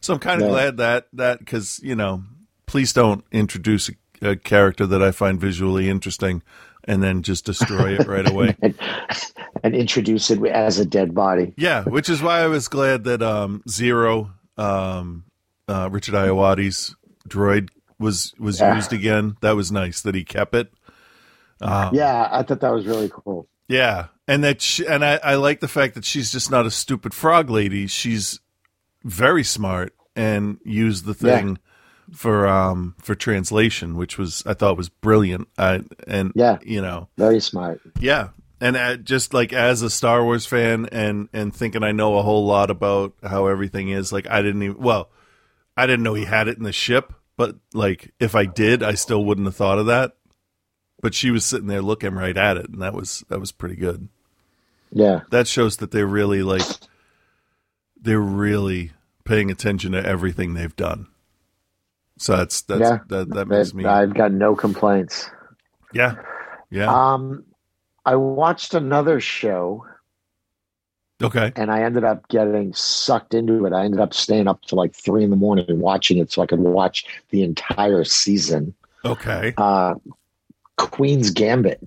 [0.00, 0.52] So I'm kind of Yeah.
[0.52, 2.22] glad that that because you know,
[2.66, 6.42] please don't introduce a, a character that I find visually interesting
[6.84, 8.56] and then just destroy it right away.
[8.62, 8.74] and,
[9.64, 11.52] and introduce it as a dead body.
[11.56, 15.24] Yeah, which is why I was glad that um, Zero, um,
[15.66, 16.94] uh, Richard Ayoade's
[17.28, 18.74] droid was was Yeah.
[18.76, 19.36] used again.
[19.40, 20.72] That was nice that he kept it.
[21.60, 23.48] Um, Yeah, I thought that was really cool.
[23.68, 26.70] Yeah, and that she, and I, I like the fact that she's just not a
[26.70, 27.86] stupid frog lady.
[27.86, 28.40] She's
[29.04, 31.58] very smart and used the thing
[32.12, 35.48] for um for translation, which was I thought was brilliant.
[35.58, 36.58] I and Yeah.
[36.62, 37.80] you know Very smart.
[38.00, 38.28] yeah,
[38.60, 42.22] and uh, just like as a Star Wars fan and and thinking I know a
[42.22, 45.10] whole lot about how everything is, like I didn't even well,
[45.78, 48.94] I didn't know he had it in the ship, but like if I did, I
[48.94, 50.12] still wouldn't have thought of that.
[51.00, 53.76] But she was sitting there looking right at it, and that was that was pretty
[53.76, 54.08] good.
[54.90, 55.20] Yeah.
[55.30, 56.62] That shows that they're really like
[58.00, 58.92] they're really
[59.24, 61.06] paying attention to everything they've done.
[62.18, 62.98] So that's that's Yeah.
[63.08, 65.30] that that makes me I've got no complaints.
[65.92, 66.16] yeah
[66.70, 67.44] yeah Um,
[68.04, 69.86] I watched another show
[71.22, 73.72] okay and I ended up getting sucked into it.
[73.72, 76.46] I ended up staying up to like three in the morning watching it so I
[76.46, 78.74] could watch the entire season.
[79.04, 79.94] okay Uh,
[80.76, 81.80] Queen's Gambit.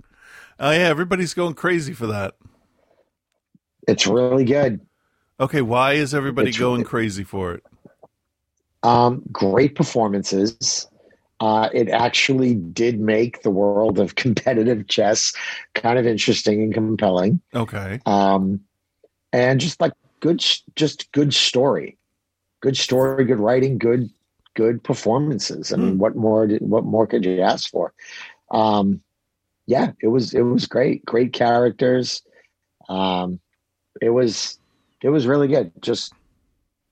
[0.59, 2.35] oh yeah everybody's going crazy for that.
[3.87, 4.79] It's really good.
[5.39, 7.63] Okay, why is everybody It's- going crazy for it?
[8.83, 10.87] Um, great performances.
[11.39, 15.33] Uh, it actually did make the world of competitive chess
[15.73, 17.41] kind of interesting and compelling.
[17.55, 17.99] Okay.
[18.05, 18.61] Um,
[19.33, 20.43] and just like good,
[20.75, 21.97] just good story,
[22.61, 24.09] good story, good writing, good,
[24.55, 25.71] good performances.
[25.71, 26.47] I mean, what more?
[26.47, 27.93] Did, what more could you ask for?
[28.51, 29.01] Um,
[29.65, 32.21] yeah, it was it was great, great characters.
[32.89, 33.39] Um,
[34.01, 34.59] it was
[35.01, 36.13] it was really good, just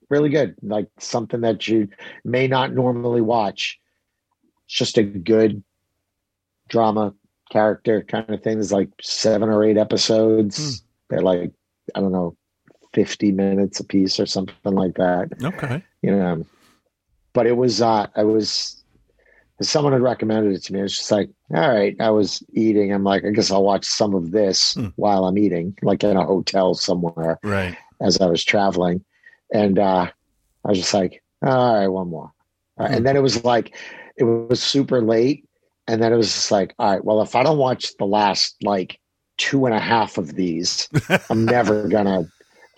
[0.08, 0.56] really good.
[0.62, 1.88] Like something that you
[2.24, 3.78] may not normally watch.
[4.66, 5.62] It's just a good
[6.68, 7.14] drama
[7.50, 8.56] character kind of thing.
[8.56, 10.82] There's like seven or eight episodes.
[11.08, 11.52] They're like
[11.94, 12.36] I don't know,
[12.92, 15.82] fifty minutes a piece or something like that Okay.
[16.02, 16.44] you know
[17.32, 18.82] but it was uh i was
[19.62, 23.04] someone had recommended it to me it's just like all right i was eating i'm
[23.04, 24.88] like i guess i'll watch some of this Hmm.
[24.96, 27.76] while i'm eating like in a hotel somewhere Right.
[28.00, 29.04] as i was traveling
[29.54, 30.10] and uh
[30.64, 32.32] i was just like all right one more
[32.76, 32.90] right.
[32.90, 33.76] and then it was like
[34.16, 35.44] it was super late
[35.86, 38.56] and then it was just like all right well if i don't watch the last
[38.64, 38.98] like
[39.40, 40.88] two and a half of these
[41.30, 42.22] i'm never gonna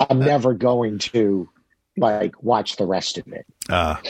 [0.09, 1.49] i'm never going to
[1.97, 4.01] like watch the rest of it Ah,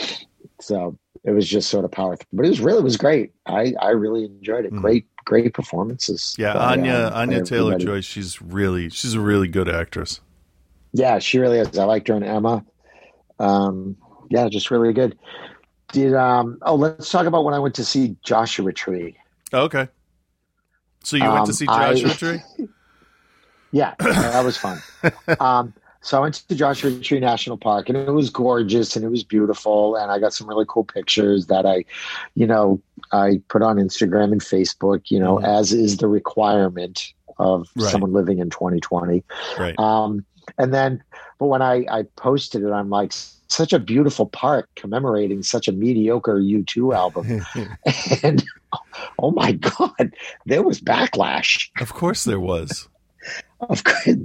[0.61, 2.27] so it was just sort of power through.
[2.33, 3.31] But it was really it was great.
[3.45, 4.73] I I really enjoyed it.
[4.73, 4.81] Mhm.
[4.81, 6.35] Great great performances.
[6.37, 6.53] yeah.
[6.53, 7.77] by, Anya um, Anya Taylor.
[7.77, 8.01] Joy.
[8.01, 10.19] She's really she's a really good actress.
[10.91, 11.77] Yeah, she really is.
[11.77, 12.63] I liked her and Emma.
[13.39, 13.95] Um,
[14.29, 15.17] yeah, just really good.
[15.91, 19.15] Did um oh let's talk about when I went to see Joshua Tree.
[19.53, 19.87] Okay.
[21.03, 22.09] So you went Um, to see I- Joshua
[22.57, 22.67] Tree?
[23.71, 24.79] Yeah, that was fun.
[25.39, 29.09] um, so I went to Joshua Tree National Park, and it was gorgeous and it
[29.09, 31.85] was beautiful, and I got some really cool pictures that I,
[32.35, 35.09] you know, I put on Instagram and Facebook.
[35.09, 35.45] You know, Mhm.
[35.47, 37.89] as is the requirement of Right.
[37.89, 39.23] someone living in 2020.
[39.57, 39.77] Right.
[39.79, 40.23] Um,
[40.57, 41.01] and then,
[41.39, 43.11] but when I I posted it, I'm like,
[43.47, 47.45] such a beautiful park commemorating such a mediocre U2 album,
[48.23, 48.43] and
[49.19, 50.13] oh my god,
[50.45, 51.69] there was backlash.
[51.81, 52.87] of course there was.
[53.61, 54.17] Of course,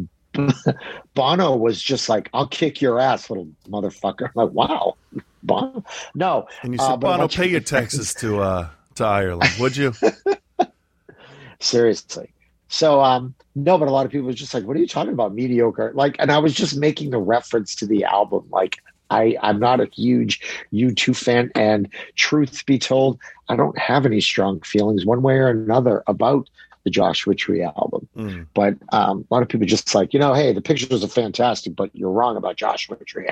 [1.14, 4.96] Bono was just like, "I'll kick your ass, little motherfucker." I'm like, wow,
[5.42, 5.84] Bono.
[6.14, 9.76] No, And you Uh, said, a Bono, pay your taxes to uh to Ireland, would
[9.76, 9.94] you?
[11.60, 12.32] seriously.
[12.68, 15.12] So, um, no, but a lot of people was just like, "What are you talking
[15.12, 18.46] about, mediocre?" Like, and I was just making a reference to the album.
[18.50, 18.76] Like,
[19.10, 20.40] I I'm not a huge
[20.72, 23.18] U2 fan, and truth be told,
[23.48, 26.48] I don't have any strong feelings one way or another about
[26.84, 28.08] the Joshua Tree album.
[28.16, 28.46] Mm.
[28.54, 31.74] But um, a lot of people just like, you know, hey, the pictures are fantastic,
[31.74, 33.28] but you're wrong about Joshua Tree.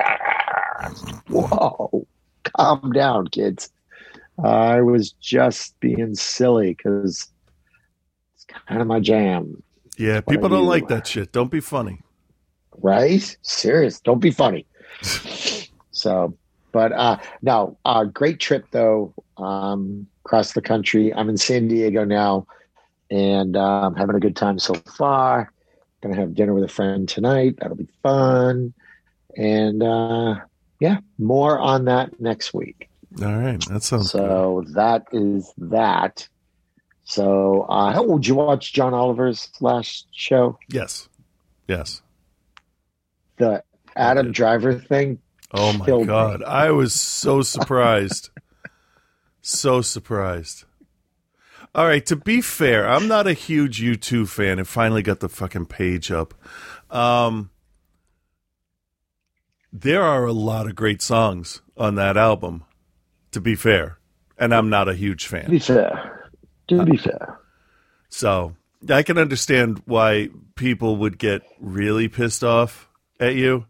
[1.29, 2.05] Whoa,
[2.43, 3.69] calm down, kids.
[4.43, 7.27] I was just being silly because
[8.35, 9.63] it's kind of my jam,
[9.97, 11.31] Yeah, people don't like that shit.
[11.31, 12.01] Don't be funny.
[12.79, 13.35] right?
[13.41, 13.99] Serious.
[13.99, 14.65] Don't be funny.
[15.97, 16.37] so,
[16.71, 19.13] but uh, no, uh, great trip though.
[19.37, 21.13] Um, across the country.
[21.13, 22.47] I'm in San Diego now,
[23.09, 25.53] and um, having a good time so far.
[26.01, 27.55] Gonna have dinner with a friend tonight.
[27.59, 28.73] That'll be fun.
[29.37, 30.35] And uh,
[30.81, 32.89] yeah, more on that next week.
[33.23, 34.19] All right, that sounds good.
[34.19, 36.27] So that is that.
[37.05, 40.59] So, uh, how would you watch John Oliver's last show?
[40.69, 41.07] Yes,
[41.69, 42.01] yes.
[43.37, 43.63] The
[43.95, 44.33] Adam.
[44.33, 45.19] Driver thing.
[45.53, 46.07] Oh my killed me.
[46.07, 48.29] god, I was so surprised.
[49.41, 50.65] so surprised.
[51.75, 54.57] All right, to be fair, I'm not a huge U2 fan.
[54.59, 56.33] It finally got the fucking page up.
[56.89, 57.49] Um
[59.71, 62.63] there are a lot of great songs on that album,
[63.31, 63.99] to be fair.
[64.37, 65.45] And I'm not a huge fan.
[65.45, 66.29] To be fair,
[66.69, 67.39] to be fair,
[68.09, 68.55] So
[68.89, 73.65] I can understand why people would get really pissed off at you.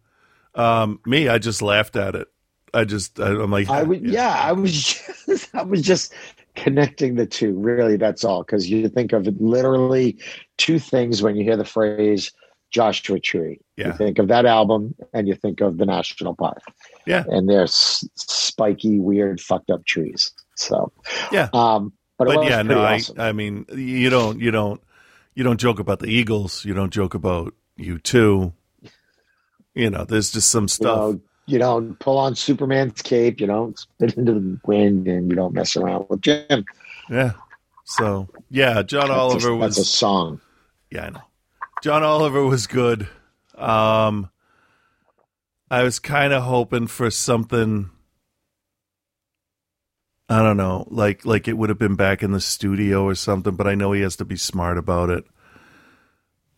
[0.58, 2.28] Um, me, I just laughed at it.
[2.74, 4.06] I just, I, I'm like, I would.
[4.06, 4.74] Yeah, I was.
[5.28, 6.14] Just, I was just
[6.56, 7.54] connecting the two.
[7.54, 8.44] Really, that's all.
[8.44, 10.18] Because you think of it literally
[10.58, 12.32] two things when you hear the phrase
[12.72, 13.60] Joshua Tree.
[13.76, 13.88] Yeah.
[13.88, 16.62] You think of that album, and you think of the national park.
[17.06, 17.24] Yeah.
[17.28, 20.32] and they're s- spiky, weird, fucked up trees.
[20.56, 20.92] So,
[21.32, 21.50] Yeah.
[21.54, 23.20] Um, but, but yeah, no, awesome.
[23.20, 24.82] I, I mean, you don't, you don't,
[25.36, 26.64] you don't joke about the Eagles.
[26.66, 28.54] You don't joke about U2.
[29.78, 30.98] You know, there's just some you stuff.
[30.98, 33.40] know, you don't pull on Superman's cape.
[33.40, 36.66] You don't spit into the wind, and you don't mess around with Jim.
[37.10, 37.34] yeah.
[37.86, 40.42] So yeah, John That's a- Oliver that's a song.
[40.92, 41.22] Yeah, I know.
[41.84, 43.08] John Oliver was good.
[43.56, 44.30] Um,
[45.72, 47.90] I was kind of hoping for something.
[50.30, 53.56] I don't know, like like it would have been back in the studio or something,
[53.56, 55.24] but I know he has to be smart about it.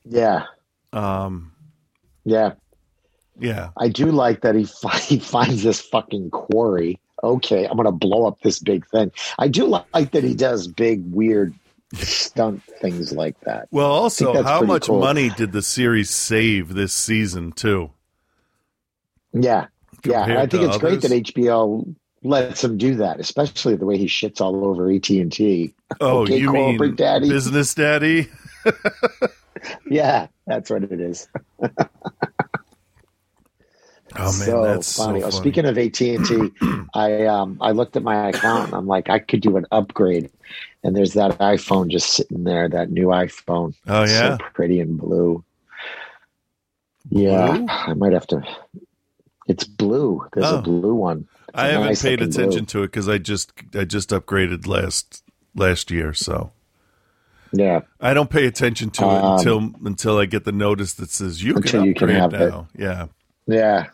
[0.06, 0.46] Yeah,
[0.92, 1.52] Um,
[2.26, 2.54] yeah.
[3.40, 7.00] Yeah, I do like that he, fi- he finds this fucking quarry.
[7.24, 9.12] Okay, I'm gonna blow up this big thing.
[9.38, 11.54] I do like that he does big, weird
[11.96, 13.68] stunt things like that.
[13.72, 15.00] Well, also, how much cool.
[15.00, 17.92] money did the series save this season too?
[19.34, 19.68] Yeah,
[20.06, 20.22] yeah.
[20.24, 21.12] I think to it's great that?
[21.12, 25.74] HBO lets him do that, especially the way he shits all over AT and T.
[26.00, 27.30] Oh, Okay, you mean corporate daddy.
[27.30, 28.28] business daddy?
[29.90, 31.28] Yeah, that's what it is.
[34.22, 35.22] Oh man, so that's funny.
[35.22, 35.42] so Oh, funny.
[35.42, 36.52] speaking of AT and T,
[36.94, 40.30] I um I looked at my account and I'm like, I could do an upgrade,
[40.84, 43.74] and there's that iPhone just sitting there, that new iPhone.
[43.88, 45.44] oh It's yeah, so pretty and blue.
[47.10, 47.66] Yeah, Blue?
[47.70, 48.42] I might have to.
[49.48, 50.28] It's blue.
[50.34, 50.60] There's Oh.
[50.60, 51.28] a blue one.
[51.48, 52.66] It's I haven't nice paid attention blue.
[52.68, 55.24] to it because I just I just upgraded last
[55.56, 56.52] last year, so
[57.52, 61.10] Yeah, I don't pay attention to it Um, until until I get the notice that
[61.10, 62.52] says you can you can upgrade have it.
[62.52, 62.68] now.
[62.78, 63.08] Yeah,
[63.48, 63.88] yeah,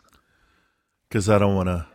[1.08, 1.86] because I don't want to.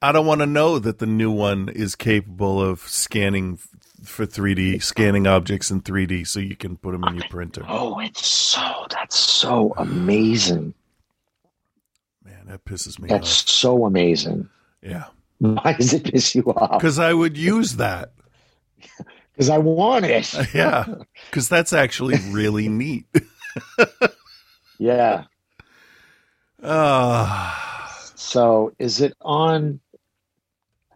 [0.00, 3.58] I don't want to know that the new one is capable of scanning
[4.04, 7.64] for 3D, scanning objects in 3D, so you can put them in your printer.
[7.68, 10.74] Oh, it's so that's so amazing.
[12.24, 13.10] Man, that pisses me off.
[13.20, 13.48] That's off.
[13.48, 14.48] so amazing.
[14.82, 15.06] Yeah,
[15.38, 16.78] Why does it piss you off?
[16.80, 18.12] because I would use that.
[19.32, 20.34] Because I want it.
[20.54, 20.84] Yeah,
[21.30, 23.06] because that's actually really neat.
[24.80, 25.24] Yeah.
[26.62, 27.67] Ah.
[28.28, 29.80] So is it on?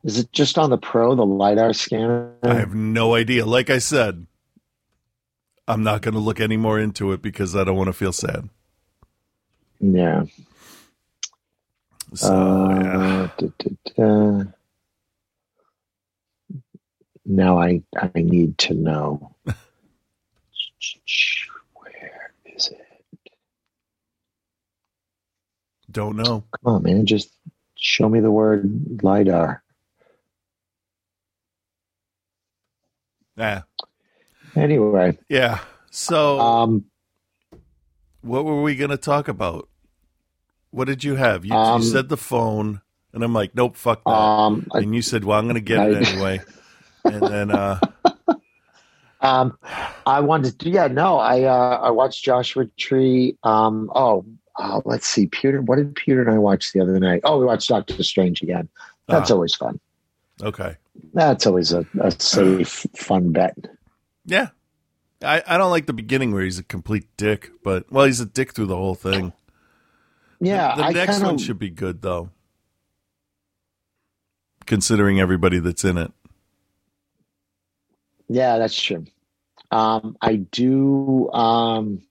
[0.04, 2.34] Is it just on the Pro, the lidar scanner?
[2.42, 3.46] I have no idea.
[3.46, 4.26] Like I said,
[5.66, 8.12] I'm not going to look any more into it because I don't want to feel
[8.12, 8.50] sad.
[9.80, 10.24] yeah.
[12.12, 12.98] So, yeah.
[12.98, 14.44] Uh, da, da, da.
[17.24, 19.34] Now I I need to know.
[21.72, 22.92] Where is it?
[25.92, 26.44] Don't know.
[26.64, 27.06] Come on, man!
[27.06, 27.30] Just
[27.76, 29.62] show me the word lidar.
[33.36, 33.62] Yeah.
[34.54, 35.60] Anyway, Yeah.
[35.90, 36.84] So, um,
[38.20, 39.68] what were we going to talk about?
[40.70, 41.44] What did you have?
[41.44, 42.80] You, Um, you said the phone,
[43.12, 44.10] and I'm like, nope, fuck that.
[44.10, 46.40] um, and you said, well, I'm going to get it anyway.
[47.04, 47.80] and then, uh,
[49.20, 49.56] Um,
[50.04, 53.38] I wanted to, yeah, no, I, uh, I watched Joshua Tree.
[53.44, 57.22] Um, oh, uh, let's see, Peter, what did Peter and I watch the other night?
[57.24, 58.68] Oh, we watched Doctor Strange again.
[59.08, 59.34] That's Ah.
[59.34, 59.80] always fun.
[60.42, 60.76] okay.
[61.14, 63.56] That's always a, a safe, fun bet.
[64.26, 64.48] Yeah.
[65.24, 68.26] I, I don't like the beginning where he's a complete dick, but, well, he's a
[68.26, 69.32] dick through the whole thing.
[70.40, 72.30] Yeah, The I next kinda, one should be good, though,
[74.66, 76.12] considering everybody that's in it.
[78.28, 79.04] Yeah, that's true.
[79.70, 81.30] Um, I do.
[81.32, 82.02] Um,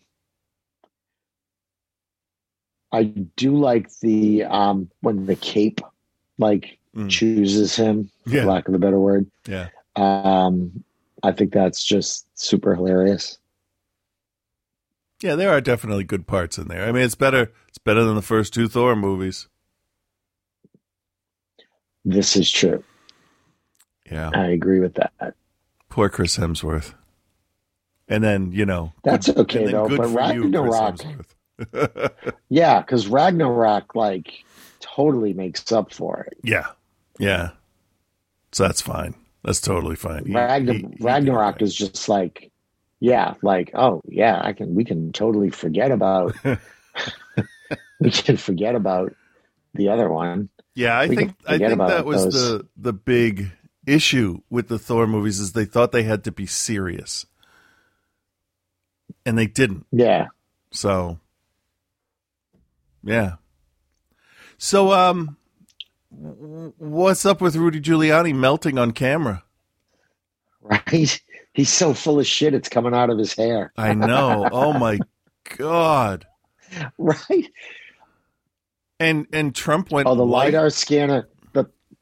[2.91, 5.81] I do like the um, when the cape
[6.37, 7.09] like Mm.
[7.09, 9.25] chooses him, for lack of a better word.
[9.47, 9.69] Yeah.
[9.95, 10.83] Um,
[11.23, 13.37] I think that's just super hilarious.
[15.23, 16.83] Yeah, there are definitely good parts in there.
[16.85, 17.53] I mean, it's better.
[17.69, 19.47] It's better than the first two Thor movies.
[22.03, 22.83] This is true.
[24.11, 25.35] Yeah, I agree with that.
[25.89, 26.93] poor Chris Hemsworth.
[28.09, 31.25] And then you know That's good- okay, though, good but for you, Chris Hemsworth.
[32.49, 34.43] Yeah, because Ragnarok like
[34.80, 36.38] totally makes up for it.
[36.43, 36.68] Yeah,
[37.20, 37.51] yeah.
[38.51, 39.16] So that's fine.
[39.43, 40.26] That's totally fine.
[40.26, 42.51] He- Ragnar- he- he Ragnarok is just like,
[42.99, 46.36] yeah, like oh yeah, I can we can totally forget about
[47.99, 49.14] we can forget about
[49.74, 50.49] the other one.
[50.76, 52.34] Yeah, I we think I think that was those.
[52.34, 53.51] the the big
[53.86, 57.26] issue with the Thor movies is they thought they had to be serious,
[59.26, 59.86] and they didn't.
[59.91, 60.28] Yeah,
[60.72, 61.20] So,
[63.03, 63.35] yeah.
[64.57, 65.37] So, um,
[66.09, 69.43] what's up with Rudy Giuliani melting on camera?
[70.61, 71.21] right.
[71.53, 72.53] He's so full of shit.
[72.53, 73.73] It's coming out of his hair.
[73.77, 74.47] I know.
[74.51, 74.99] oh my
[75.57, 76.25] god!
[76.97, 77.51] Right.
[78.97, 80.07] And and Trump went.
[80.07, 80.53] Oh, the white.
[80.53, 81.27] lidar scanner.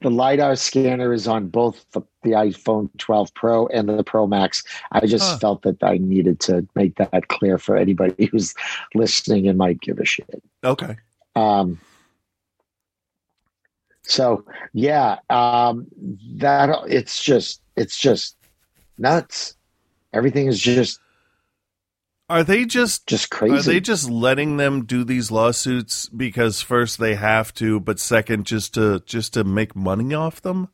[0.01, 4.63] The lidar scanner is on both the, the iPhone 12 Pro and the Pro Max.
[4.93, 5.37] I just Huh.
[5.39, 8.53] felt that I needed to make that clear for anybody who's
[8.95, 10.41] listening and might give a shit.
[10.63, 10.95] Okay.
[11.35, 11.79] Um,
[14.03, 15.87] so yeah, um,
[16.37, 18.37] that it's just it's just
[18.97, 19.55] nuts.
[20.13, 20.99] Everything is just
[22.29, 23.55] Are they just just crazy.
[23.55, 28.45] Are they just letting them do these lawsuits because first they have to, but second
[28.45, 30.69] just to just to make money off them?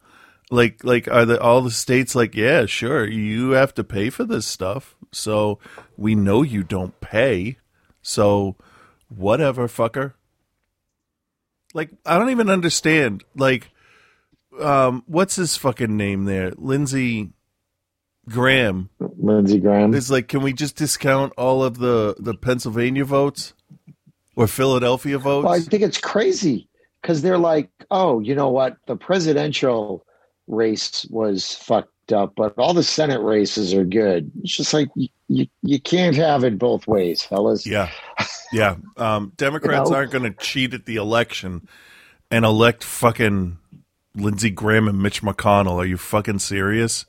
[0.52, 4.26] Like like are the all the states like, yeah, sure, you have to pay for
[4.26, 4.96] this stuff.
[5.14, 5.60] So
[5.96, 7.58] we know you don't pay.
[8.02, 8.58] So
[9.08, 10.14] whatever, fucker.
[11.74, 13.24] Like I don't even understand.
[13.34, 13.72] Like
[14.60, 16.52] um what's his fucking name there?
[16.58, 17.32] Lindsey
[18.30, 19.94] Graham Lindsey Graham?
[19.94, 23.54] it's like, can we just discount all of the the Pennsylvania votes
[24.36, 25.46] or Philadelphia votes?
[25.46, 26.68] Well, I think it's crazy
[27.02, 28.78] because they're like, oh, you know what?
[28.88, 30.06] The presidential
[30.48, 34.32] race was fucked up, but all the Senate races are good.
[34.44, 37.66] It's just like you, you, you can't have it both ways, fellas.
[37.66, 37.90] yeah,
[38.52, 38.76] yeah.
[38.98, 39.98] Um, Democrats You know?
[39.98, 41.68] aren't going to cheat at the election
[42.32, 43.58] and elect fucking
[44.16, 45.78] Lindsey Graham and Mitch McConnell.
[45.78, 47.06] Are you fucking serious?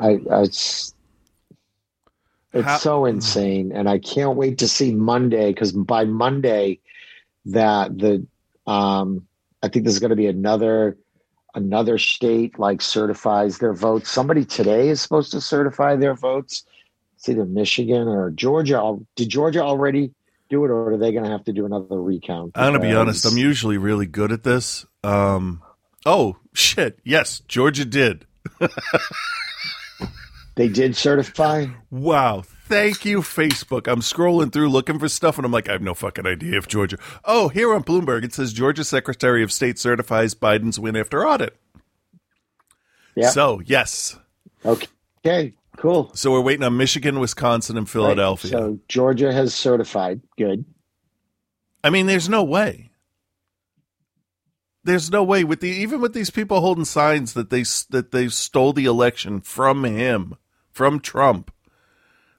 [0.00, 0.94] I, I it's
[2.52, 6.80] it's How- so insane, and I can't wait to see Monday because by Monday,
[7.46, 8.26] that the
[8.66, 9.26] um,
[9.62, 10.96] I think there's going to be another
[11.54, 14.10] another state like certifies their votes.
[14.10, 16.64] Somebody today is supposed to certify their votes.
[17.16, 18.96] It's either Michigan or Georgia.
[19.16, 20.12] Did Georgia already
[20.48, 22.52] do it, or are they going to have to do another recount?
[22.54, 23.26] I'm going to be honest.
[23.26, 24.86] I'm usually really good at this.
[25.02, 25.62] Um,
[26.06, 27.00] oh shit!
[27.04, 28.26] Yes, Georgia did.
[30.58, 31.66] They did certify.
[31.88, 32.42] Wow.
[32.42, 33.86] Thank you, Facebook.
[33.86, 36.66] I'm scrolling through looking for stuff, and I'm like, I have no fucking idea if
[36.66, 36.98] Georgia.
[37.24, 41.56] Oh, here on Bloomberg, it says Georgia Secretary of State certifies Biden's win after audit.
[43.14, 43.30] Yeah.
[43.30, 44.18] So, yes.
[44.64, 44.88] Okay.
[45.24, 45.54] Okay.
[45.76, 46.10] Cool.
[46.14, 48.50] So we're waiting on Michigan, Wisconsin, and Philadelphia.
[48.50, 50.20] Right, So Georgia has certified.
[50.36, 50.64] Good.
[51.84, 52.90] I mean, there's no way.
[54.82, 58.28] There's no way with the even with these people holding signs that they that they
[58.28, 60.36] stole the election from him,
[60.78, 61.50] from Trump.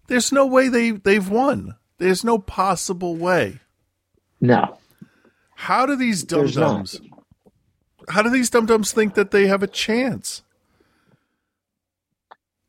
[0.08, 1.76] There's no way they they've won.
[1.98, 3.60] There's no possible way.
[4.40, 4.78] No.
[5.56, 7.02] How do these dum dums?
[8.08, 10.42] How do these dum dums think that they have a chance?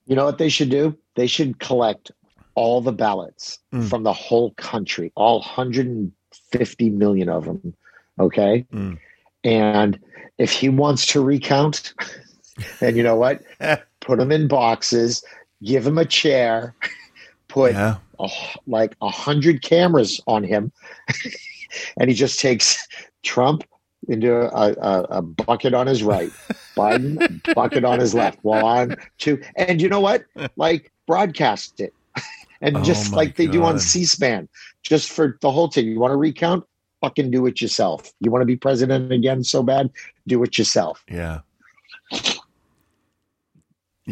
[0.07, 0.99] You know what they should do?
[1.15, 2.11] They should collect
[2.57, 3.89] all the ballots Mm.
[3.89, 7.75] from the whole country, all 150 million of them.
[8.19, 8.67] Okay.
[8.75, 8.99] Mm.
[9.45, 10.01] And
[10.37, 11.95] if he wants to recount,
[12.81, 13.41] and you know what?
[14.01, 15.23] Put them in boxes,
[15.63, 16.75] give him a chair,
[17.49, 18.29] put Yeah, a,
[18.67, 20.73] like a hundred cameras on him,
[21.99, 22.87] and he just takes
[23.23, 23.65] Trump
[24.09, 26.33] into a, a, a bucket on his right,
[26.77, 28.39] Biden bucket on his left.
[28.43, 30.25] One, two, and you know what?
[30.57, 31.95] Like broadcast it,
[32.61, 34.49] and Oh just like they do on C-SPAN,
[34.83, 35.87] just for the whole thing.
[35.89, 36.65] You want to recount?
[37.01, 38.13] Fucking do it yourself.
[38.21, 39.91] You want to be president again so bad?
[40.27, 41.03] Do it yourself.
[41.09, 41.41] yeah.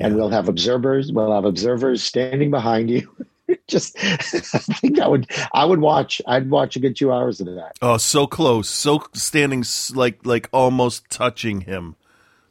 [0.00, 1.12] And we'll have observers.
[1.12, 3.08] We'll have observers standing behind you.
[3.66, 5.26] Just, I think I would.
[5.54, 6.20] I would watch.
[6.26, 7.78] I'd watch a good two hours of that.
[7.80, 11.96] Oh, so close, so standing like like almost touching him,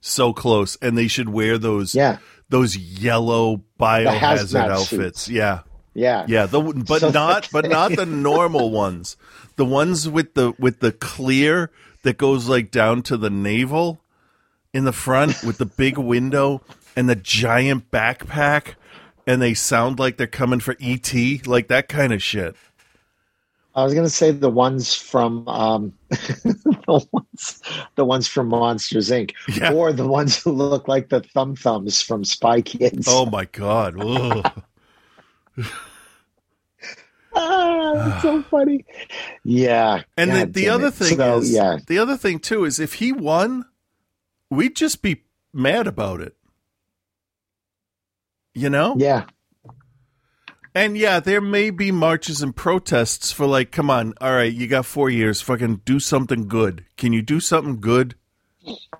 [0.02, 2.18] so close, and they should wear those Yeah,
[2.50, 4.90] those yellow biohazard outfits.
[5.22, 5.30] suits.
[5.30, 5.60] Yeah,
[5.94, 6.48] yeah, yeah.
[6.48, 9.18] The, but So- not but not the normal ones.
[9.56, 11.70] The ones with the with the clear
[12.04, 14.02] that goes like down to the navel
[14.74, 16.62] in the front with the big window
[16.98, 18.74] and the giant backpack,
[19.28, 21.14] and they sound like they're coming for ET,
[21.48, 22.56] like that kind of shit.
[23.76, 27.62] I was gonna say the ones from um, the ones,
[27.96, 29.34] the ones from Monsters Inc.
[29.48, 29.72] Yeah.
[29.74, 33.06] or the ones who look like the thumb thumbs from Spy Kids.
[33.08, 33.96] Oh my god.
[37.40, 38.84] Ah, it's so funny.
[39.44, 40.02] Yeah.
[40.16, 40.94] And the, God the damn other it.
[40.96, 43.66] thing So, is, yeah, the other thing too is if he won,
[44.50, 45.24] we'd just be
[45.54, 46.36] mad about it.
[48.58, 48.96] You know?
[48.98, 49.26] yeah.
[50.76, 54.68] And yeah, there may be marches and protests for like, come on, all right, you
[54.68, 56.86] got four years, fucking do something good.
[56.98, 58.14] Can you do something good?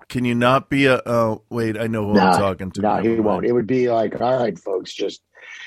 [0.08, 1.00] Can you not be a?
[1.06, 2.80] Oh, wait, I know who No, I'm talking to.
[2.80, 3.24] no, Never he mind.
[3.24, 3.46] won't.
[3.46, 5.22] It would be like, all right, folks, just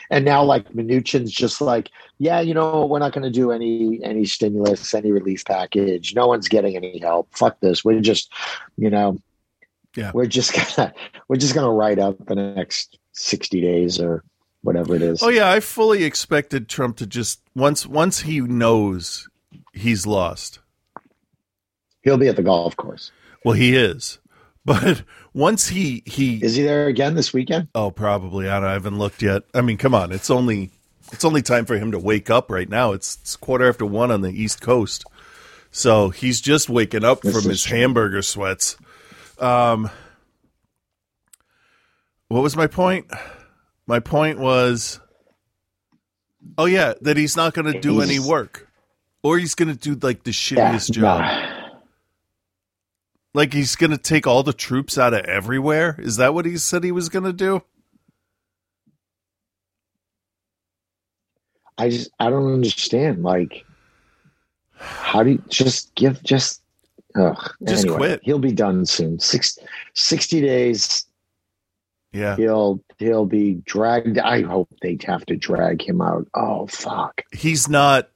[0.09, 3.99] and now like Mnuchin's just like, yeah, you know, we're not going to do any
[4.03, 6.13] any stimulus, any relief package.
[6.15, 7.29] No one's getting any help.
[7.33, 7.85] Fuck this.
[7.85, 8.33] We're just,
[8.75, 9.17] you know,
[9.95, 10.11] Yeah.
[10.13, 10.93] we're just gonna
[11.29, 14.23] we're just gonna write up the next sixty days or
[14.61, 15.21] whatever it is.
[15.23, 19.27] Oh yeah, I fully expected Trump to just once once he knows
[19.73, 20.59] he's lost.
[22.03, 23.11] He'll be at the golf course.
[23.45, 24.19] Well, he is,
[24.65, 25.03] but
[25.33, 27.67] once he he Is he there again this weekend?
[27.75, 29.43] oh probably I, don't, I haven't looked yet.
[29.53, 30.71] I mean, come on, it's only
[31.11, 32.93] it's only time for him to wake up right now.
[32.93, 35.03] It's, it's quarter after one on the East Coast,
[35.71, 37.77] so he's just waking up This from his true.
[37.79, 38.77] hamburger sweats.
[39.39, 39.89] Um,
[42.31, 43.07] what was my point?
[43.87, 44.99] My point was,
[46.57, 48.69] oh yeah, that he's not going to do He's- any work,
[49.23, 51.21] or he's going to do like the Yeah, shittiest job.
[51.21, 51.57] nah.
[53.33, 55.95] Like he's going to take all the troops out of everywhere.
[55.99, 57.61] Is that what he said he was going to do?
[61.77, 63.23] I just I don't understand.
[63.23, 63.65] Like,
[64.77, 66.61] how do you just give just?
[67.15, 68.21] Ugh, Just anyway, quit.
[68.23, 69.19] He'll be done soon.
[69.19, 69.59] Six,
[69.95, 71.05] 60 days.
[72.13, 74.17] Yeah, He'll he'll be dragged.
[74.17, 76.27] I hope they have to drag him out.
[76.33, 77.21] Oh fuck.
[77.31, 78.09] he's not.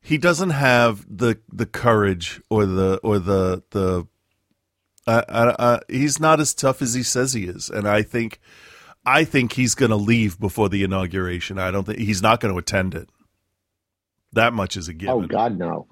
[0.00, 4.06] He doesn't have the the courage or the or the the.
[5.06, 5.22] I,
[5.58, 8.40] I, he's not as tough as he says he is, and I think,
[9.06, 11.58] I think he's going to leave before the inauguration.
[11.58, 13.08] I don't think he's not going to attend it.
[14.34, 15.14] That much is a given.
[15.14, 15.86] Oh God, no.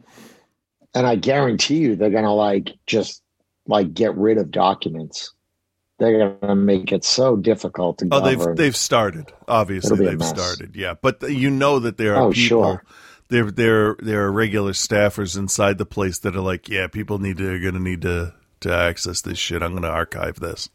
[0.94, 3.22] And I guarantee you, they're gonna like just
[3.66, 5.32] like get rid of documents.
[5.98, 9.32] They're gonna make it so difficult to Oh, they've they've started.
[9.48, 10.76] Obviously, It'll be a they've started.
[10.76, 12.62] Yeah, but you know that there are Oh, people.
[12.64, 12.84] sure.
[13.28, 17.38] There, there, there are regular staffers inside the place that are like, yeah, people need
[17.38, 19.62] to are going to need to to access this shit.
[19.62, 20.68] I'm going to archive this.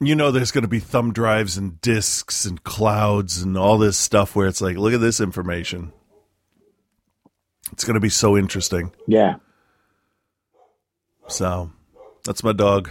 [0.00, 3.96] You know, there's going to be thumb drives and discs and clouds and all this
[3.98, 5.92] stuff where it's like, look at this information.
[7.72, 8.92] It's going to be so interesting.
[9.06, 9.36] yeah.
[11.28, 11.70] So,
[12.24, 12.90] that's my dog.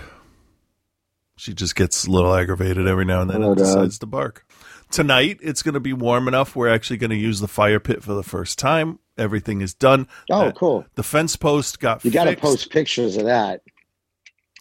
[1.36, 3.66] She just gets a little aggravated every now and then Hello, and dog.
[3.68, 4.46] decides to bark.
[4.92, 6.56] Tonight, it's going to be warm enough.
[6.56, 9.00] We're actually going to use the fire pit for the first time.
[9.18, 10.08] Everything is done.
[10.30, 10.86] Oh, Uh, cool.
[10.96, 13.62] The fence post got You got to post pictures of that.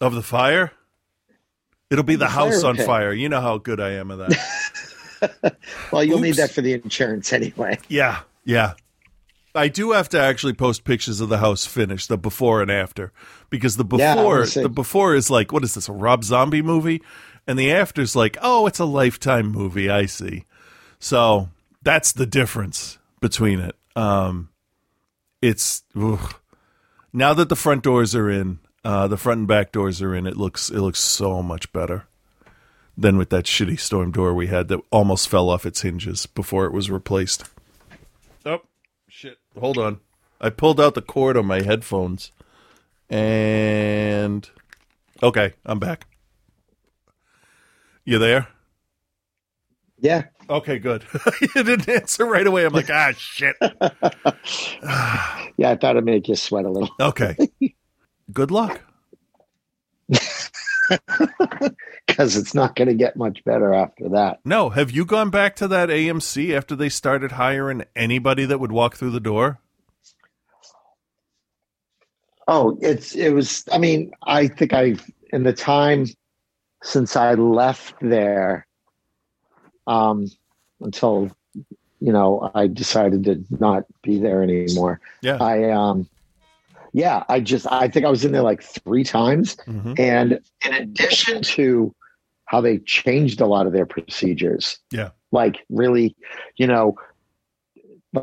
[0.01, 0.71] of the fire.
[1.91, 2.85] It'll be the, The house fire on pit.
[2.87, 3.13] fire.
[3.13, 5.57] You know how good I am at that.
[5.93, 7.77] Well, you'll need that for the insurance anyway.
[7.87, 8.73] yeah, yeah.
[9.55, 13.11] I do have to actually post pictures of the house finished, the before and after,
[13.49, 17.01] because the before wanna the before is like, what is this, a Rob Zombie movie,
[17.45, 19.89] and the after's like, oh, it's a Lifetime movie.
[19.89, 20.45] I see.
[20.99, 21.49] So
[21.83, 23.75] that's the difference between it.
[23.95, 24.49] Um,
[25.41, 26.35] it's ugh.
[27.11, 30.25] now that the front doors are in, uh, the front and back doors are in.
[30.27, 32.05] It looks it looks so much better
[32.97, 36.65] than with that shitty storm door we had that almost fell off its hinges before
[36.65, 37.43] it was replaced.
[39.59, 39.99] Hold on,
[40.41, 42.31] I pulled out the cord on my headphones,
[43.09, 44.49] and
[45.21, 46.07] okay, I'm back.
[48.05, 48.47] You there?
[49.99, 50.25] Yeah.
[50.49, 51.05] Okay, good.
[51.41, 52.65] you didn't answer right away.
[52.65, 53.55] I'm like, ah, shit.
[55.57, 56.89] Yeah, I thought it'd make you sweat a little.
[56.99, 57.37] Okay.
[58.33, 58.81] Good luck.
[62.07, 64.39] because it's not going to get much better after that.
[64.45, 68.71] No, have you gone back to that AMC after they started hiring anybody that would
[68.71, 69.59] walk through the door?
[72.47, 73.63] Oh, it's it was.
[73.71, 76.07] I mean, I think I've in the time
[76.83, 78.67] since I left there,
[79.87, 80.27] um,
[80.81, 81.31] until
[82.01, 84.99] you know I decided to not be there anymore.
[85.21, 85.37] Yeah.
[85.41, 86.09] I um,
[86.93, 89.99] yeah, I just I think I was in there like three times, Mhm.
[89.99, 91.93] and in addition to
[92.45, 95.09] how they changed a lot of their procedures, Yeah.
[95.31, 96.15] like really,
[96.57, 96.95] you know,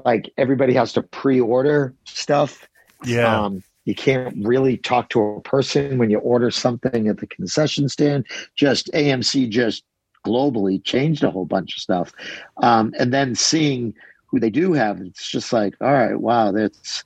[0.04, 2.68] like everybody has to pre-order stuff.
[3.04, 3.44] Yeah.
[3.44, 7.88] Um, you can't really talk to a person when you order something at the concession
[7.88, 8.26] stand.
[8.54, 9.82] Just AMC just
[10.24, 12.12] globally changed a whole bunch of stuff.
[12.58, 13.94] Um, and then seeing
[14.26, 17.02] who they do have, it's just like, all right, wow, that's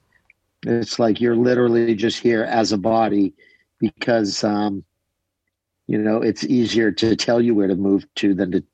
[0.66, 3.32] it's like you're literally just here as a body
[3.78, 4.84] because um,
[5.86, 8.64] you know it's easier to tell you where to move to than to,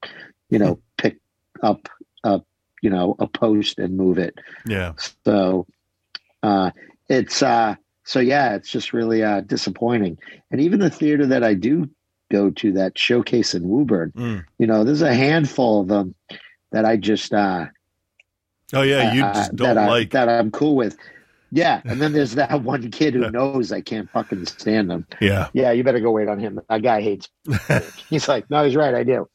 [0.51, 1.19] you know, pick
[1.63, 1.89] up
[2.25, 2.41] a
[2.83, 4.39] you know, a post and move it.
[4.67, 4.95] Yeah.
[5.27, 5.67] So
[6.43, 6.71] uh,
[7.09, 7.75] it's uh,
[8.05, 10.17] so yeah, it's just really uh, disappointing.
[10.51, 11.91] And even the theater that I do
[12.31, 14.45] go to, that showcase in Woburn, Mm.
[14.59, 16.15] you know, there's a handful of them
[16.73, 17.67] that I just uh,
[18.73, 20.11] Oh yeah, you uh, just that don't I, like.
[20.13, 20.97] that I'm cool with.
[21.53, 25.07] Yeah, and then there's that one kid who knows I can't fucking stand him.
[25.21, 25.49] Yeah.
[25.53, 26.61] Yeah, you better go wait on him.
[26.69, 27.29] That guy hates.
[28.09, 28.95] he's like, no, he's right.
[28.95, 29.29] I do.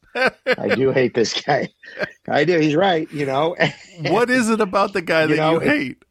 [0.58, 1.70] I do hate this guy.
[2.30, 2.58] I do.
[2.60, 3.12] He's right.
[3.12, 3.56] You know.
[4.10, 6.04] What is it about the guy You that know, you it- hate?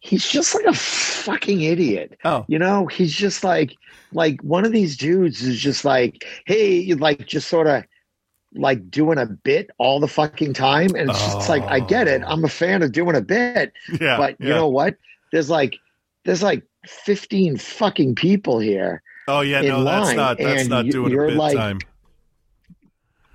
[0.00, 2.16] he's just like a fucking idiot.
[2.24, 2.44] Oh.
[2.48, 3.74] You know, he's just like
[4.12, 7.84] like one of these dudes is just like, hey, you like just sort of
[8.54, 10.94] like doing a bit all the fucking time.
[10.94, 12.22] And it's just like, I get it.
[12.24, 12.28] Oh.
[12.30, 13.72] I'm a fan of doing a bit.
[14.00, 14.16] Yeah.
[14.16, 14.54] but you yeah.
[14.54, 14.96] know what?
[15.32, 15.76] There's like
[16.24, 19.02] there's like 15 fucking people here.
[19.26, 21.78] Oh yeah, no, that's not that's and not you- doing a bit like- time.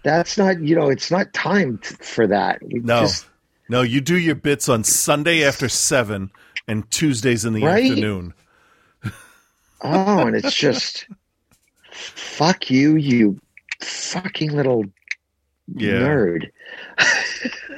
[0.03, 2.61] That's not, you know, it's not time t- for that.
[2.61, 3.01] We No.
[3.01, 3.25] just-
[3.69, 6.29] No, you do your bits on Sunday after seven
[6.67, 7.85] and Tuesdays in the Right?
[7.89, 8.33] afternoon.
[9.81, 11.07] oh, and it's just
[11.91, 13.39] fuck you, you
[13.81, 14.83] fucking little
[15.75, 15.91] Yeah.
[15.93, 16.49] nerd.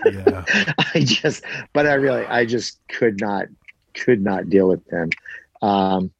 [0.05, 0.43] Yeah.
[0.93, 3.45] I just, but I really, I just could not,
[3.93, 5.09] could not deal with him.
[5.61, 6.11] Um,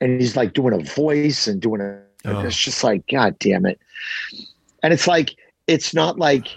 [0.00, 2.40] and he's like doing a voice and doing a, Oh.
[2.40, 3.78] it's just like, God damn it.
[4.82, 5.36] And it's like,
[5.66, 6.48] it's not like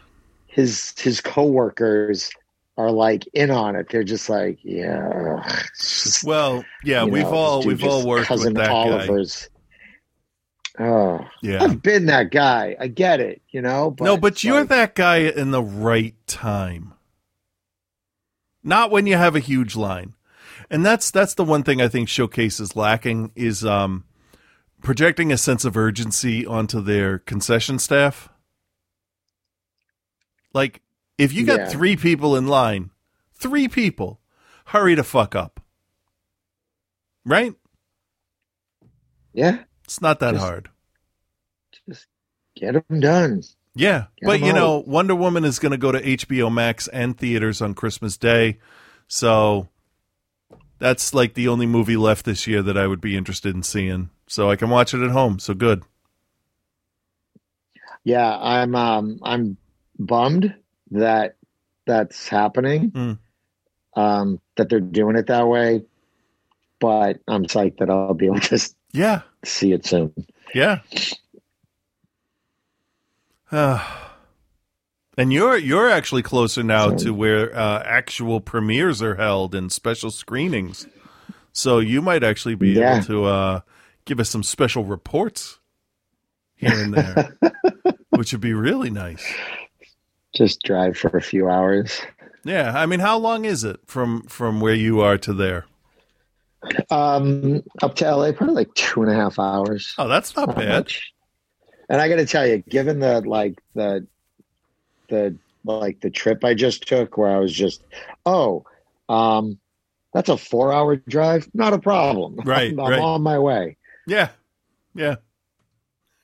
[0.48, 2.32] his, his coworkers
[2.78, 3.90] are like in on it.
[3.90, 5.44] They're just like, yeah.
[5.80, 9.26] just, Well, yeah, we've know, all we've all worked cousin with that guy.
[10.80, 11.64] Oh, Yeah.
[11.64, 12.76] I've been that guy.
[12.80, 13.92] I get it, you know.
[13.92, 16.94] But no, but you're like- that guy in the right time.
[18.64, 20.14] Not when you have a huge line.
[20.70, 24.06] And that's that's the one thing I think Showcase is lacking is um
[24.82, 28.30] projecting a sense of urgency onto their concession staff.
[30.54, 30.82] Like
[31.18, 31.70] if you got Yeah.
[31.70, 32.92] 3 people in line,
[33.34, 34.22] 3 people,
[34.68, 35.60] hurry to fuck up.
[37.26, 37.54] Right?
[39.34, 40.70] Yeah, It's not that Just- hard.
[41.90, 42.08] just
[42.56, 43.42] get them done.
[43.76, 44.82] Yeah, Get but you know.
[44.88, 48.60] Wonder Woman is going to go to HBO Max and theaters on Christmas Day,
[49.10, 49.68] so
[50.80, 54.12] that's like the only movie left this year that I would be interested in seeing.
[54.28, 55.40] So I can watch it at home.
[55.40, 55.84] So good.
[58.06, 59.58] Yeah, I'm um I'm
[60.00, 60.56] bummed
[60.92, 61.36] that
[61.86, 62.92] that's happening.
[62.92, 63.18] Mm.
[63.94, 65.84] Um, that they're doing it that way,
[66.80, 70.14] but I'm psyched that I'll be able to Yeah, see it soon.
[70.54, 70.80] yeah.
[73.52, 74.08] Ah.
[75.18, 80.12] and you're you're actually closer now to where uh, actual premieres are held and special
[80.12, 80.88] screenings.
[81.54, 82.96] So you might actually be Yeah.
[82.98, 83.60] able to uh,
[84.06, 85.60] give us some special reports
[86.56, 87.38] here and there,
[88.12, 89.26] which would be really nice.
[90.34, 92.02] Just drive for a few hours.
[92.46, 95.66] Yeah, I mean, how long is it from from where you are to there?
[96.90, 99.94] Um, up to LA, probably like two and a half hours.
[99.98, 100.70] Oh, that's not Not bad.
[100.70, 101.12] much.
[101.90, 104.08] And I got to tell you, given the like the
[105.10, 107.84] the like the trip I just took, where I was just,
[108.26, 108.66] oh,
[109.10, 109.60] um,
[110.14, 112.36] that's a four hour drive, not a problem.
[112.46, 113.00] Right, I'm, I'm right.
[113.00, 113.78] on my way.
[114.08, 114.30] Yeah,
[114.94, 115.16] yeah.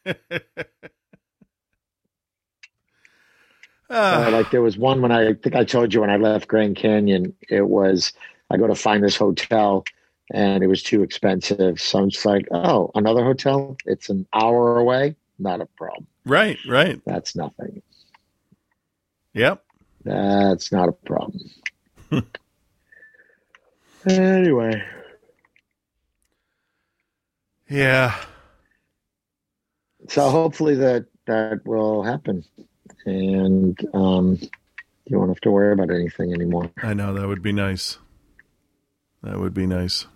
[3.89, 6.17] Uh, Ah, like there was one when I, I think I told you when I
[6.17, 8.11] left Grand Canyon, it was
[8.49, 9.85] I go to find this hotel
[10.33, 11.79] and it was too expensive.
[11.79, 13.77] So I'm just like, oh, another hotel?
[13.85, 15.15] It's an hour away.
[15.39, 16.07] Not a problem.
[16.25, 16.99] right, right.
[17.05, 17.81] That's nothing.
[19.33, 19.63] Yep.
[20.03, 21.39] That's not a problem.
[24.09, 24.83] anyway,
[27.69, 28.15] Yeah.
[30.09, 32.43] so hopefully that that will happen,
[33.05, 34.39] and um,
[35.05, 36.71] you won't have to worry about anything anymore.
[36.81, 37.97] I know that would be nice.
[39.23, 40.07] That would be nice.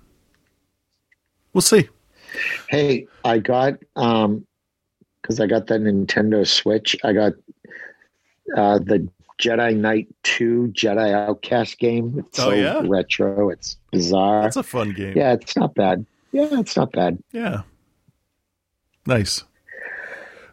[1.54, 1.89] We'll see.
[2.70, 4.45] Hey, I got um
[5.22, 6.95] because I got that Nintendo Switch.
[7.04, 7.34] I got
[8.56, 9.08] uh the
[9.41, 12.16] Jedi Knight 2 Jedi Outcast game.
[12.20, 12.82] It's Oh, so yeah?
[12.86, 13.49] retro.
[13.49, 14.47] It's bizarre.
[14.47, 15.18] It's a fun game.
[15.18, 16.06] yeah, it's not bad.
[16.32, 17.18] Yeah, it's not bad.
[17.32, 17.64] Yeah.
[19.06, 19.43] Nice.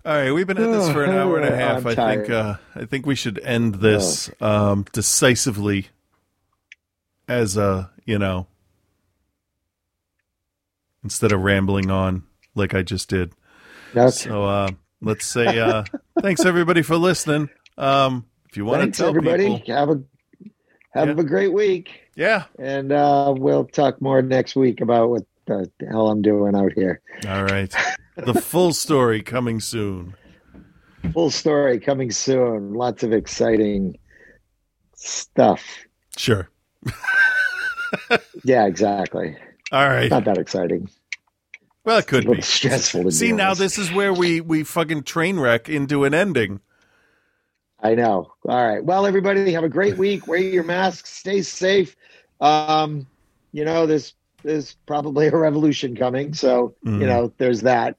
[0.06, 1.84] All right, we've been at this for an hour and a half.
[1.84, 5.88] I'm think uh, I think we should end this um, decisively
[7.28, 8.46] as a, you know,
[11.04, 12.22] instead of rambling on
[12.54, 13.32] like I just did.
[13.94, 14.68] That's So uh,
[15.00, 15.84] let's say uh,
[16.20, 17.48] thanks everybody for listening.
[17.76, 19.58] Um, if you want to tell everybody.
[19.58, 20.02] people, Have a
[20.94, 21.22] have Yeah.
[21.22, 21.90] a great week.
[22.16, 22.44] yeah.
[22.58, 27.00] And uh we'll talk more next week about what the hell I'm doing out here.
[27.26, 27.72] All right,
[28.16, 30.14] the full story coming soon.
[31.12, 32.74] Full story coming soon.
[32.74, 33.98] Lots of exciting
[34.94, 35.62] stuff.
[36.16, 36.48] Sure.
[38.44, 39.36] Yeah, exactly.
[39.72, 40.10] All right.
[40.10, 40.88] Not that exciting.
[41.84, 42.40] Well, it could be.
[42.42, 43.04] stressful.
[43.04, 43.60] To See, now honest.
[43.60, 46.60] this is where we we fucking train wreck into an ending.
[47.80, 48.32] I know.
[48.46, 48.84] All right.
[48.84, 50.26] Well, everybody, have a great week.
[50.26, 51.10] Wear your masks.
[51.10, 51.96] Stay safe.
[52.40, 53.06] Um,
[53.52, 57.00] you know, there's there's probably a revolution coming, so Mhm.
[57.00, 57.96] you know, there's that.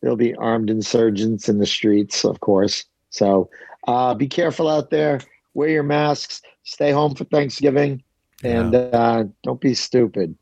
[0.00, 2.84] There'll be armed insurgents in the streets, of course.
[3.10, 3.48] So
[3.86, 5.20] uh, be careful out there.
[5.54, 6.42] Wear your masks.
[6.64, 8.02] Stay home for Thanksgiving,
[8.42, 10.36] and uh, don't be stupid.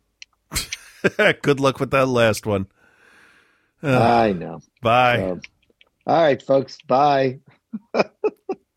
[1.42, 2.66] Good luck with that last one.
[3.82, 4.60] Uh, I know.
[4.82, 5.16] bye.
[5.16, 5.40] So,
[6.06, 6.78] all right, folks.
[6.86, 7.40] Bye.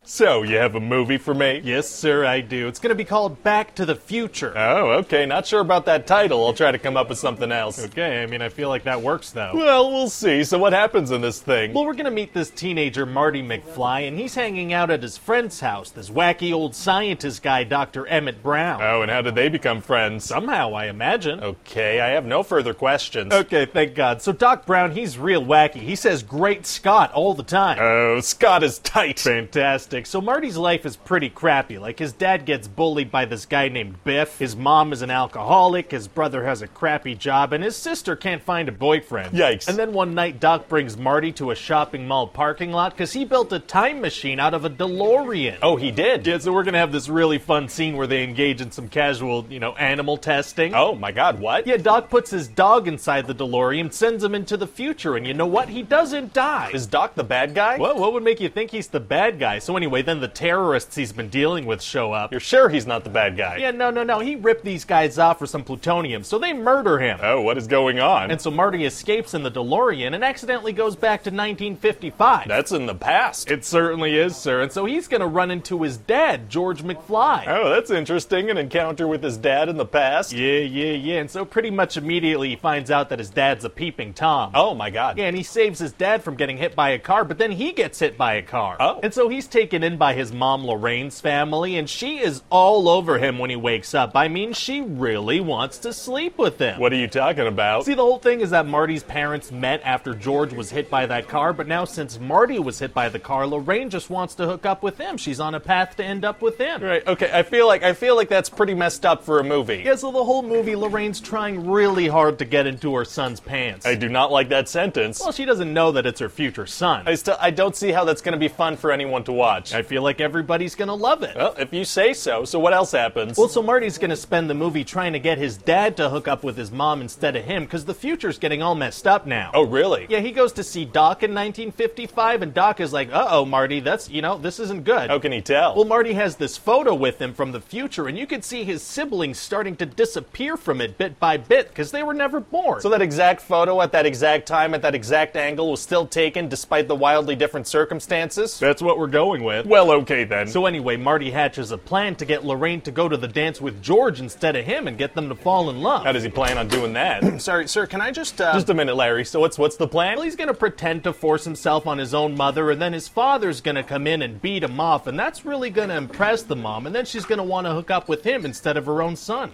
[0.06, 1.62] So, you have a movie for me?
[1.64, 2.68] Yes, sir, I do.
[2.68, 4.54] It's going to be called Back to the Future.
[4.54, 5.26] Oh, okay.
[5.26, 6.46] Not sure about that title.
[6.46, 7.82] I'll try to come up with something else.
[7.86, 9.54] Okay, I mean, I feel like that works, though.
[9.56, 10.44] Well, we'll see.
[10.44, 11.74] So, what happens in this thing?
[11.74, 15.62] Well, we're gonna meet this teenager, Marty McFly, and he's hanging out at his friend's
[15.62, 18.06] house, this wacky old scientist guy, Dr.
[18.08, 18.82] Emmett Brown.
[18.84, 20.26] Oh, and how did they become friends?
[20.26, 21.40] Somehow, I imagine.
[21.40, 23.32] Okay, I have no further questions.
[23.34, 24.22] Okay, thank God.
[24.22, 25.76] So, Doc Brown, he's real wacky.
[25.76, 27.78] He says great Scott all the time.
[27.80, 29.22] Oh, Scott is tight.
[29.22, 29.93] Fantastic.
[30.02, 31.80] So Marty's life is pretty crappy.
[31.80, 34.40] Like his dad gets bullied by this guy named Biff.
[34.40, 35.92] His mom is an alcoholic.
[35.92, 39.34] His brother has a crappy job, and his sister can't find a boyfriend.
[39.34, 39.68] Yikes.
[39.68, 43.24] And then one night, Doc brings Marty to a shopping mall parking lot because he
[43.24, 45.60] built a time machine out of a DeLorean.
[45.62, 46.26] Oh, he did?
[46.26, 49.46] Yeah, so we're gonna have this really fun scene where they engage in some casual,
[49.50, 50.74] you know, animal testing.
[50.74, 51.68] Oh, my God, what?
[51.68, 55.34] Yeah, Doc puts his dog inside the DeLorean, sends him into the future, and you
[55.34, 55.70] know what?
[55.70, 56.72] He doesn't die.
[56.74, 57.78] Is Doc the bad guy?
[57.78, 59.60] What, what would make you think he's the bad guy?
[59.60, 62.32] So anyway, then the terrorists he's been dealing with show up.
[62.32, 63.58] You're sure he's not the bad guy?
[63.58, 64.20] yeah, no, no, no.
[64.20, 67.20] He ripped these guys off for some plutonium, so they murder him.
[67.22, 68.32] Oh, what is going on?
[68.32, 72.48] and so Marty escapes in the DeLorean and accidentally goes back to 1955.
[72.48, 73.52] That's in the past.
[73.52, 74.62] it certainly is, sir.
[74.62, 77.44] And so he's going to run into his dad, George McFly.
[77.48, 78.50] Oh, that's interesting.
[78.50, 80.32] An encounter with his dad in the past.
[80.32, 81.20] Yeah, yeah, yeah.
[81.20, 84.52] And so pretty much immediately he finds out that his dad's a peeping Tom.
[84.56, 85.18] Oh, my God.
[85.18, 87.74] Yeah, and he saves his dad from getting hit by a car, but then he
[87.74, 88.78] gets hit by a car.
[88.80, 89.00] Oh.
[89.04, 93.18] And so he's taken in by his mom, Lorraine's family, and she is all over
[93.18, 94.16] him when he wakes up.
[94.16, 96.80] I mean, she really wants to sleep with him.
[96.80, 97.86] What are you talking about?
[97.86, 101.28] See, the whole thing is that Marty's parents met after George was hit by that
[101.28, 104.64] car, but now since Marty was hit by the car, Lorraine just wants to hook
[104.64, 105.18] up with him.
[105.18, 106.84] She's on a path to end up with him.
[106.84, 107.06] Right.
[107.08, 107.32] Okay.
[107.34, 109.82] I feel like I feel like that's pretty messed up for a movie.
[109.84, 113.88] Yeah, so the whole movie, Lorraine's trying really hard to get into her son's pants.
[113.88, 115.20] I do not like that sentence.
[115.20, 117.08] well, she doesn't know that it's her future son.
[117.08, 119.63] I still I don't see how that's going to be fun for anyone to watch.
[119.72, 121.36] I feel like everybody's gonna love it.
[121.36, 122.44] well, if you say so.
[122.46, 123.38] So what else happens?
[123.38, 126.44] Well, so Marty's gonna spend the movie trying to get his dad to hook up
[126.44, 129.52] with his mom instead of him, because the future's getting all messed up now.
[129.54, 130.08] oh, really?
[130.10, 133.80] Yeah, he goes to see Doc in 1955, and Doc is like, uh oh, Marty,
[133.80, 135.10] that's, you know, this isn't good.
[135.10, 135.76] How can he tell?
[135.76, 138.82] Well, Marty has this photo with him from the future, and you can see his
[138.82, 142.82] siblings starting to disappear from it bit by bit, because they were never born.
[142.82, 146.48] so that exact photo at that exact time at that exact angle was still taken
[146.50, 148.60] despite the wildly different circumstances?
[148.60, 149.53] that's what we're going with.
[149.62, 150.48] Well, okay then.
[150.48, 153.82] So anyway, Marty hatches a plan to get Lorraine to go to the dance with
[153.82, 156.04] George instead of him and get them to fall in love.
[156.04, 157.42] how does he plan on doing that?
[157.42, 159.26] Sorry, sir, can I just uh Just a minute, Larry.
[159.26, 160.16] So what's what's the plan?
[160.16, 163.62] Well, he's gonna pretend to force himself on his own mother, and then his father's
[163.62, 166.96] gonna come in and beat him off, and that's really gonna impress the mom, and
[166.96, 169.54] then she's gonna wanna hook up with him instead of her own son.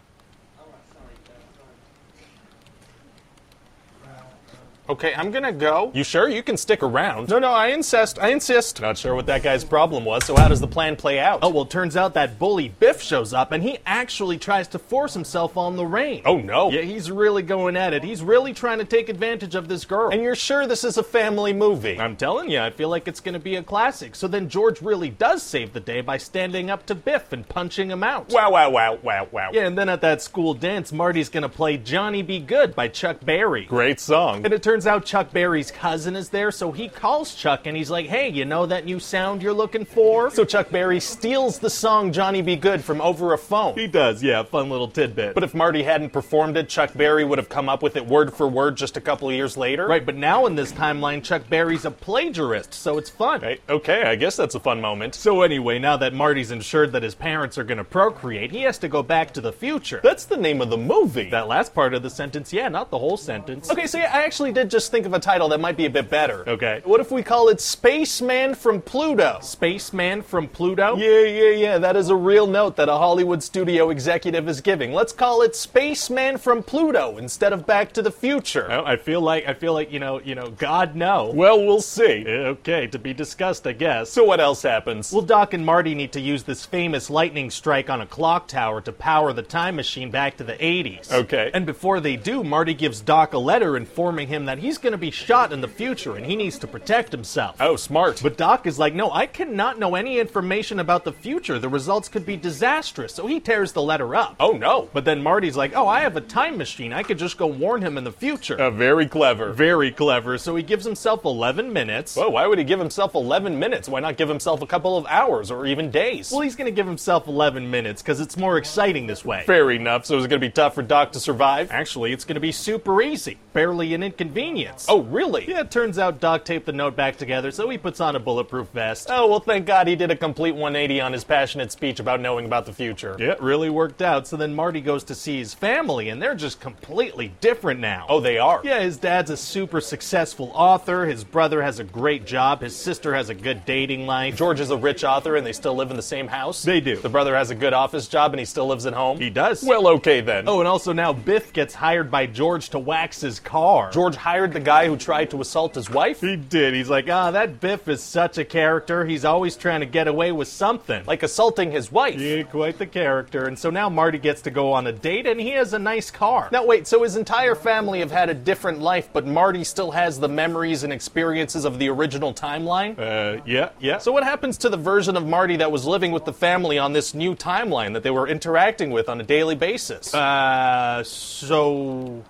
[4.89, 5.91] Okay, I'm gonna go.
[5.93, 6.27] You sure?
[6.27, 7.29] You can stick around.
[7.29, 8.19] No, no, I insist.
[8.19, 8.81] I insist.
[8.81, 11.39] Not sure what that guy's problem was, so how does the plan play out?
[11.41, 15.13] Oh, well, turns out that bully Biff shows up, and he actually tries to force
[15.13, 16.23] himself on Lorraine.
[16.25, 16.71] Oh, no.
[16.71, 18.03] Yeah, he's really going at it.
[18.03, 20.09] He's really trying to take advantage of this girl.
[20.09, 21.99] And you're sure this is a family movie?
[21.99, 24.15] I'm telling you, I feel like it's going to be a classic.
[24.15, 27.91] So then George really does save the day by standing up to Biff and punching
[27.91, 28.29] him out.
[28.29, 29.49] Wow, wow, wow, wow, wow.
[29.53, 32.39] Yeah, and then at that school dance, Marty's to play Johnny B.
[32.39, 33.65] Goode by Chuck Berry.
[33.65, 34.43] Great song.
[34.45, 37.89] And it turns out Chuck Berry's cousin is there, so he calls Chuck and he's
[37.89, 40.29] like, hey, you know that new sound you're looking for?
[40.31, 42.55] So Chuck Berry steals the song Johnny B.
[42.55, 43.75] Goode from over a phone.
[43.75, 45.33] he does, yeah, fun little tidbit.
[45.33, 48.33] But if Marty hadn't performed it, Chuck Berry would have come up with it word
[48.33, 49.87] for word just a couple of years later.
[49.87, 53.41] Right, but now in this timeline, Chuck Berry's a plagiarist, so it's fun.
[53.41, 55.15] Right, Okay, I guess that's a fun moment.
[55.15, 58.77] So anyway, now that Marty's ensured that his parents are going to procreate, he has
[58.79, 59.99] to go back to the future.
[60.03, 61.29] That's the name of the movie.
[61.29, 63.69] that last part of the sentence, yeah, not the whole sentence.
[63.69, 65.89] Okay, so yeah, I actually did just think of a title that might be a
[65.89, 66.47] bit better.
[66.47, 66.81] Okay.
[66.83, 69.39] What if we call it Spaceman from Pluto?
[69.41, 70.95] Spaceman from Pluto?
[70.97, 71.77] Yeah, yeah, yeah.
[71.77, 74.93] That is a real note that a Hollywood studio executive is giving.
[74.93, 78.69] Let's call it Spaceman from Pluto instead of Back to the Future.
[78.71, 81.31] I feel like I feel like you know you know God no.
[81.33, 82.25] Well, we'll see.
[82.27, 84.09] Okay, to be discussed, I guess.
[84.09, 85.11] So what else happens?
[85.11, 88.81] Well, Doc and Marty need to use this famous lightning strike on a clock tower
[88.81, 91.11] to power the time machine back to the 80s.
[91.11, 91.51] Okay.
[91.53, 94.97] And before they do, Marty gives Doc a letter informing him that he's going to
[94.97, 97.55] be shot in the future and he needs to protect himself.
[97.59, 98.19] Oh, smart.
[98.21, 101.59] But Doc is like, no, I cannot know any information about the future.
[101.59, 103.13] The results could be disastrous.
[103.13, 104.35] So he tears the letter up.
[104.39, 104.89] oh no.
[104.93, 106.93] But then Marty's like, oh, I have a time machine.
[106.93, 108.59] I could just go warn him in the future.
[108.59, 109.51] Uh, very clever.
[109.53, 110.37] Very clever.
[110.37, 112.15] So he gives himself 11 minutes.
[112.15, 113.87] Whoa, why would he give himself 11 minutes?
[113.89, 116.31] Why not give himself a couple of hours or even days?
[116.31, 119.43] Well, he's going to give himself 11 minutes because it's more exciting this way.
[119.45, 120.05] Fair enough.
[120.05, 121.71] So is it going to be tough for Doc to survive?
[121.71, 123.37] Actually, it's going to be super easy.
[123.53, 124.48] Barely an inconvenience.
[124.87, 125.47] Oh, really?
[125.47, 128.19] Yeah, it turns out Doc taped the note back together, so he puts on a
[128.19, 129.07] bulletproof vest.
[129.09, 132.45] Oh, well, thank God he did a complete 180 on his passionate speech about knowing
[132.45, 133.15] about the future.
[133.19, 134.27] Yeah, it really worked out.
[134.27, 138.05] So then Marty goes to see his family, and they're just completely different now.
[138.09, 138.61] Oh, they are?
[138.63, 141.05] Yeah, his dad's a super successful author.
[141.05, 142.61] His brother has a great job.
[142.61, 144.35] His sister has a good dating life.
[144.35, 146.63] George is a rich author and they still live in the same house?
[146.63, 146.95] They do.
[146.95, 149.19] The brother has a good office job and he still lives at home?
[149.19, 149.63] He does.
[149.63, 150.47] Well, okay then.
[150.47, 153.91] Oh, and also now Biff gets hired by George to wax his car.
[153.91, 156.21] George hired the guy who tried to assault his wife?
[156.21, 156.75] He did.
[156.75, 159.03] He's like, ah, that Biff is such a character.
[159.03, 161.03] He's always trying to get away with something.
[161.07, 162.19] Like assaulting his wife?
[162.19, 163.47] Yeah, quite the character.
[163.47, 166.11] And so now Marty gets to go on a date, and he has a nice
[166.11, 166.47] car.
[166.51, 170.19] Now, wait, so his entire family have had a different life, but Marty still has
[170.19, 172.99] the memories and experiences of the original timeline?
[172.99, 173.97] Uh, yeah, yeah.
[173.97, 176.93] So, what happens to the version of Marty that was living with the family on
[176.93, 180.13] this new timeline that they were interacting with on a daily basis?
[180.13, 182.23] Uh, so.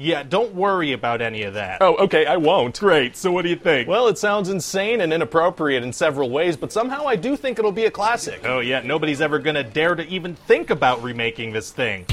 [0.00, 1.82] Yeah, don't worry about any of that.
[1.82, 2.78] oh, okay, I won't.
[2.78, 3.16] great.
[3.16, 3.88] So what do you think?
[3.88, 7.72] Well, it sounds insane and inappropriate in several ways, but somehow I do think it'll
[7.72, 8.42] be a classic.
[8.44, 12.06] oh, yeah, nobody's ever gonna dare to even think about remaking this thing.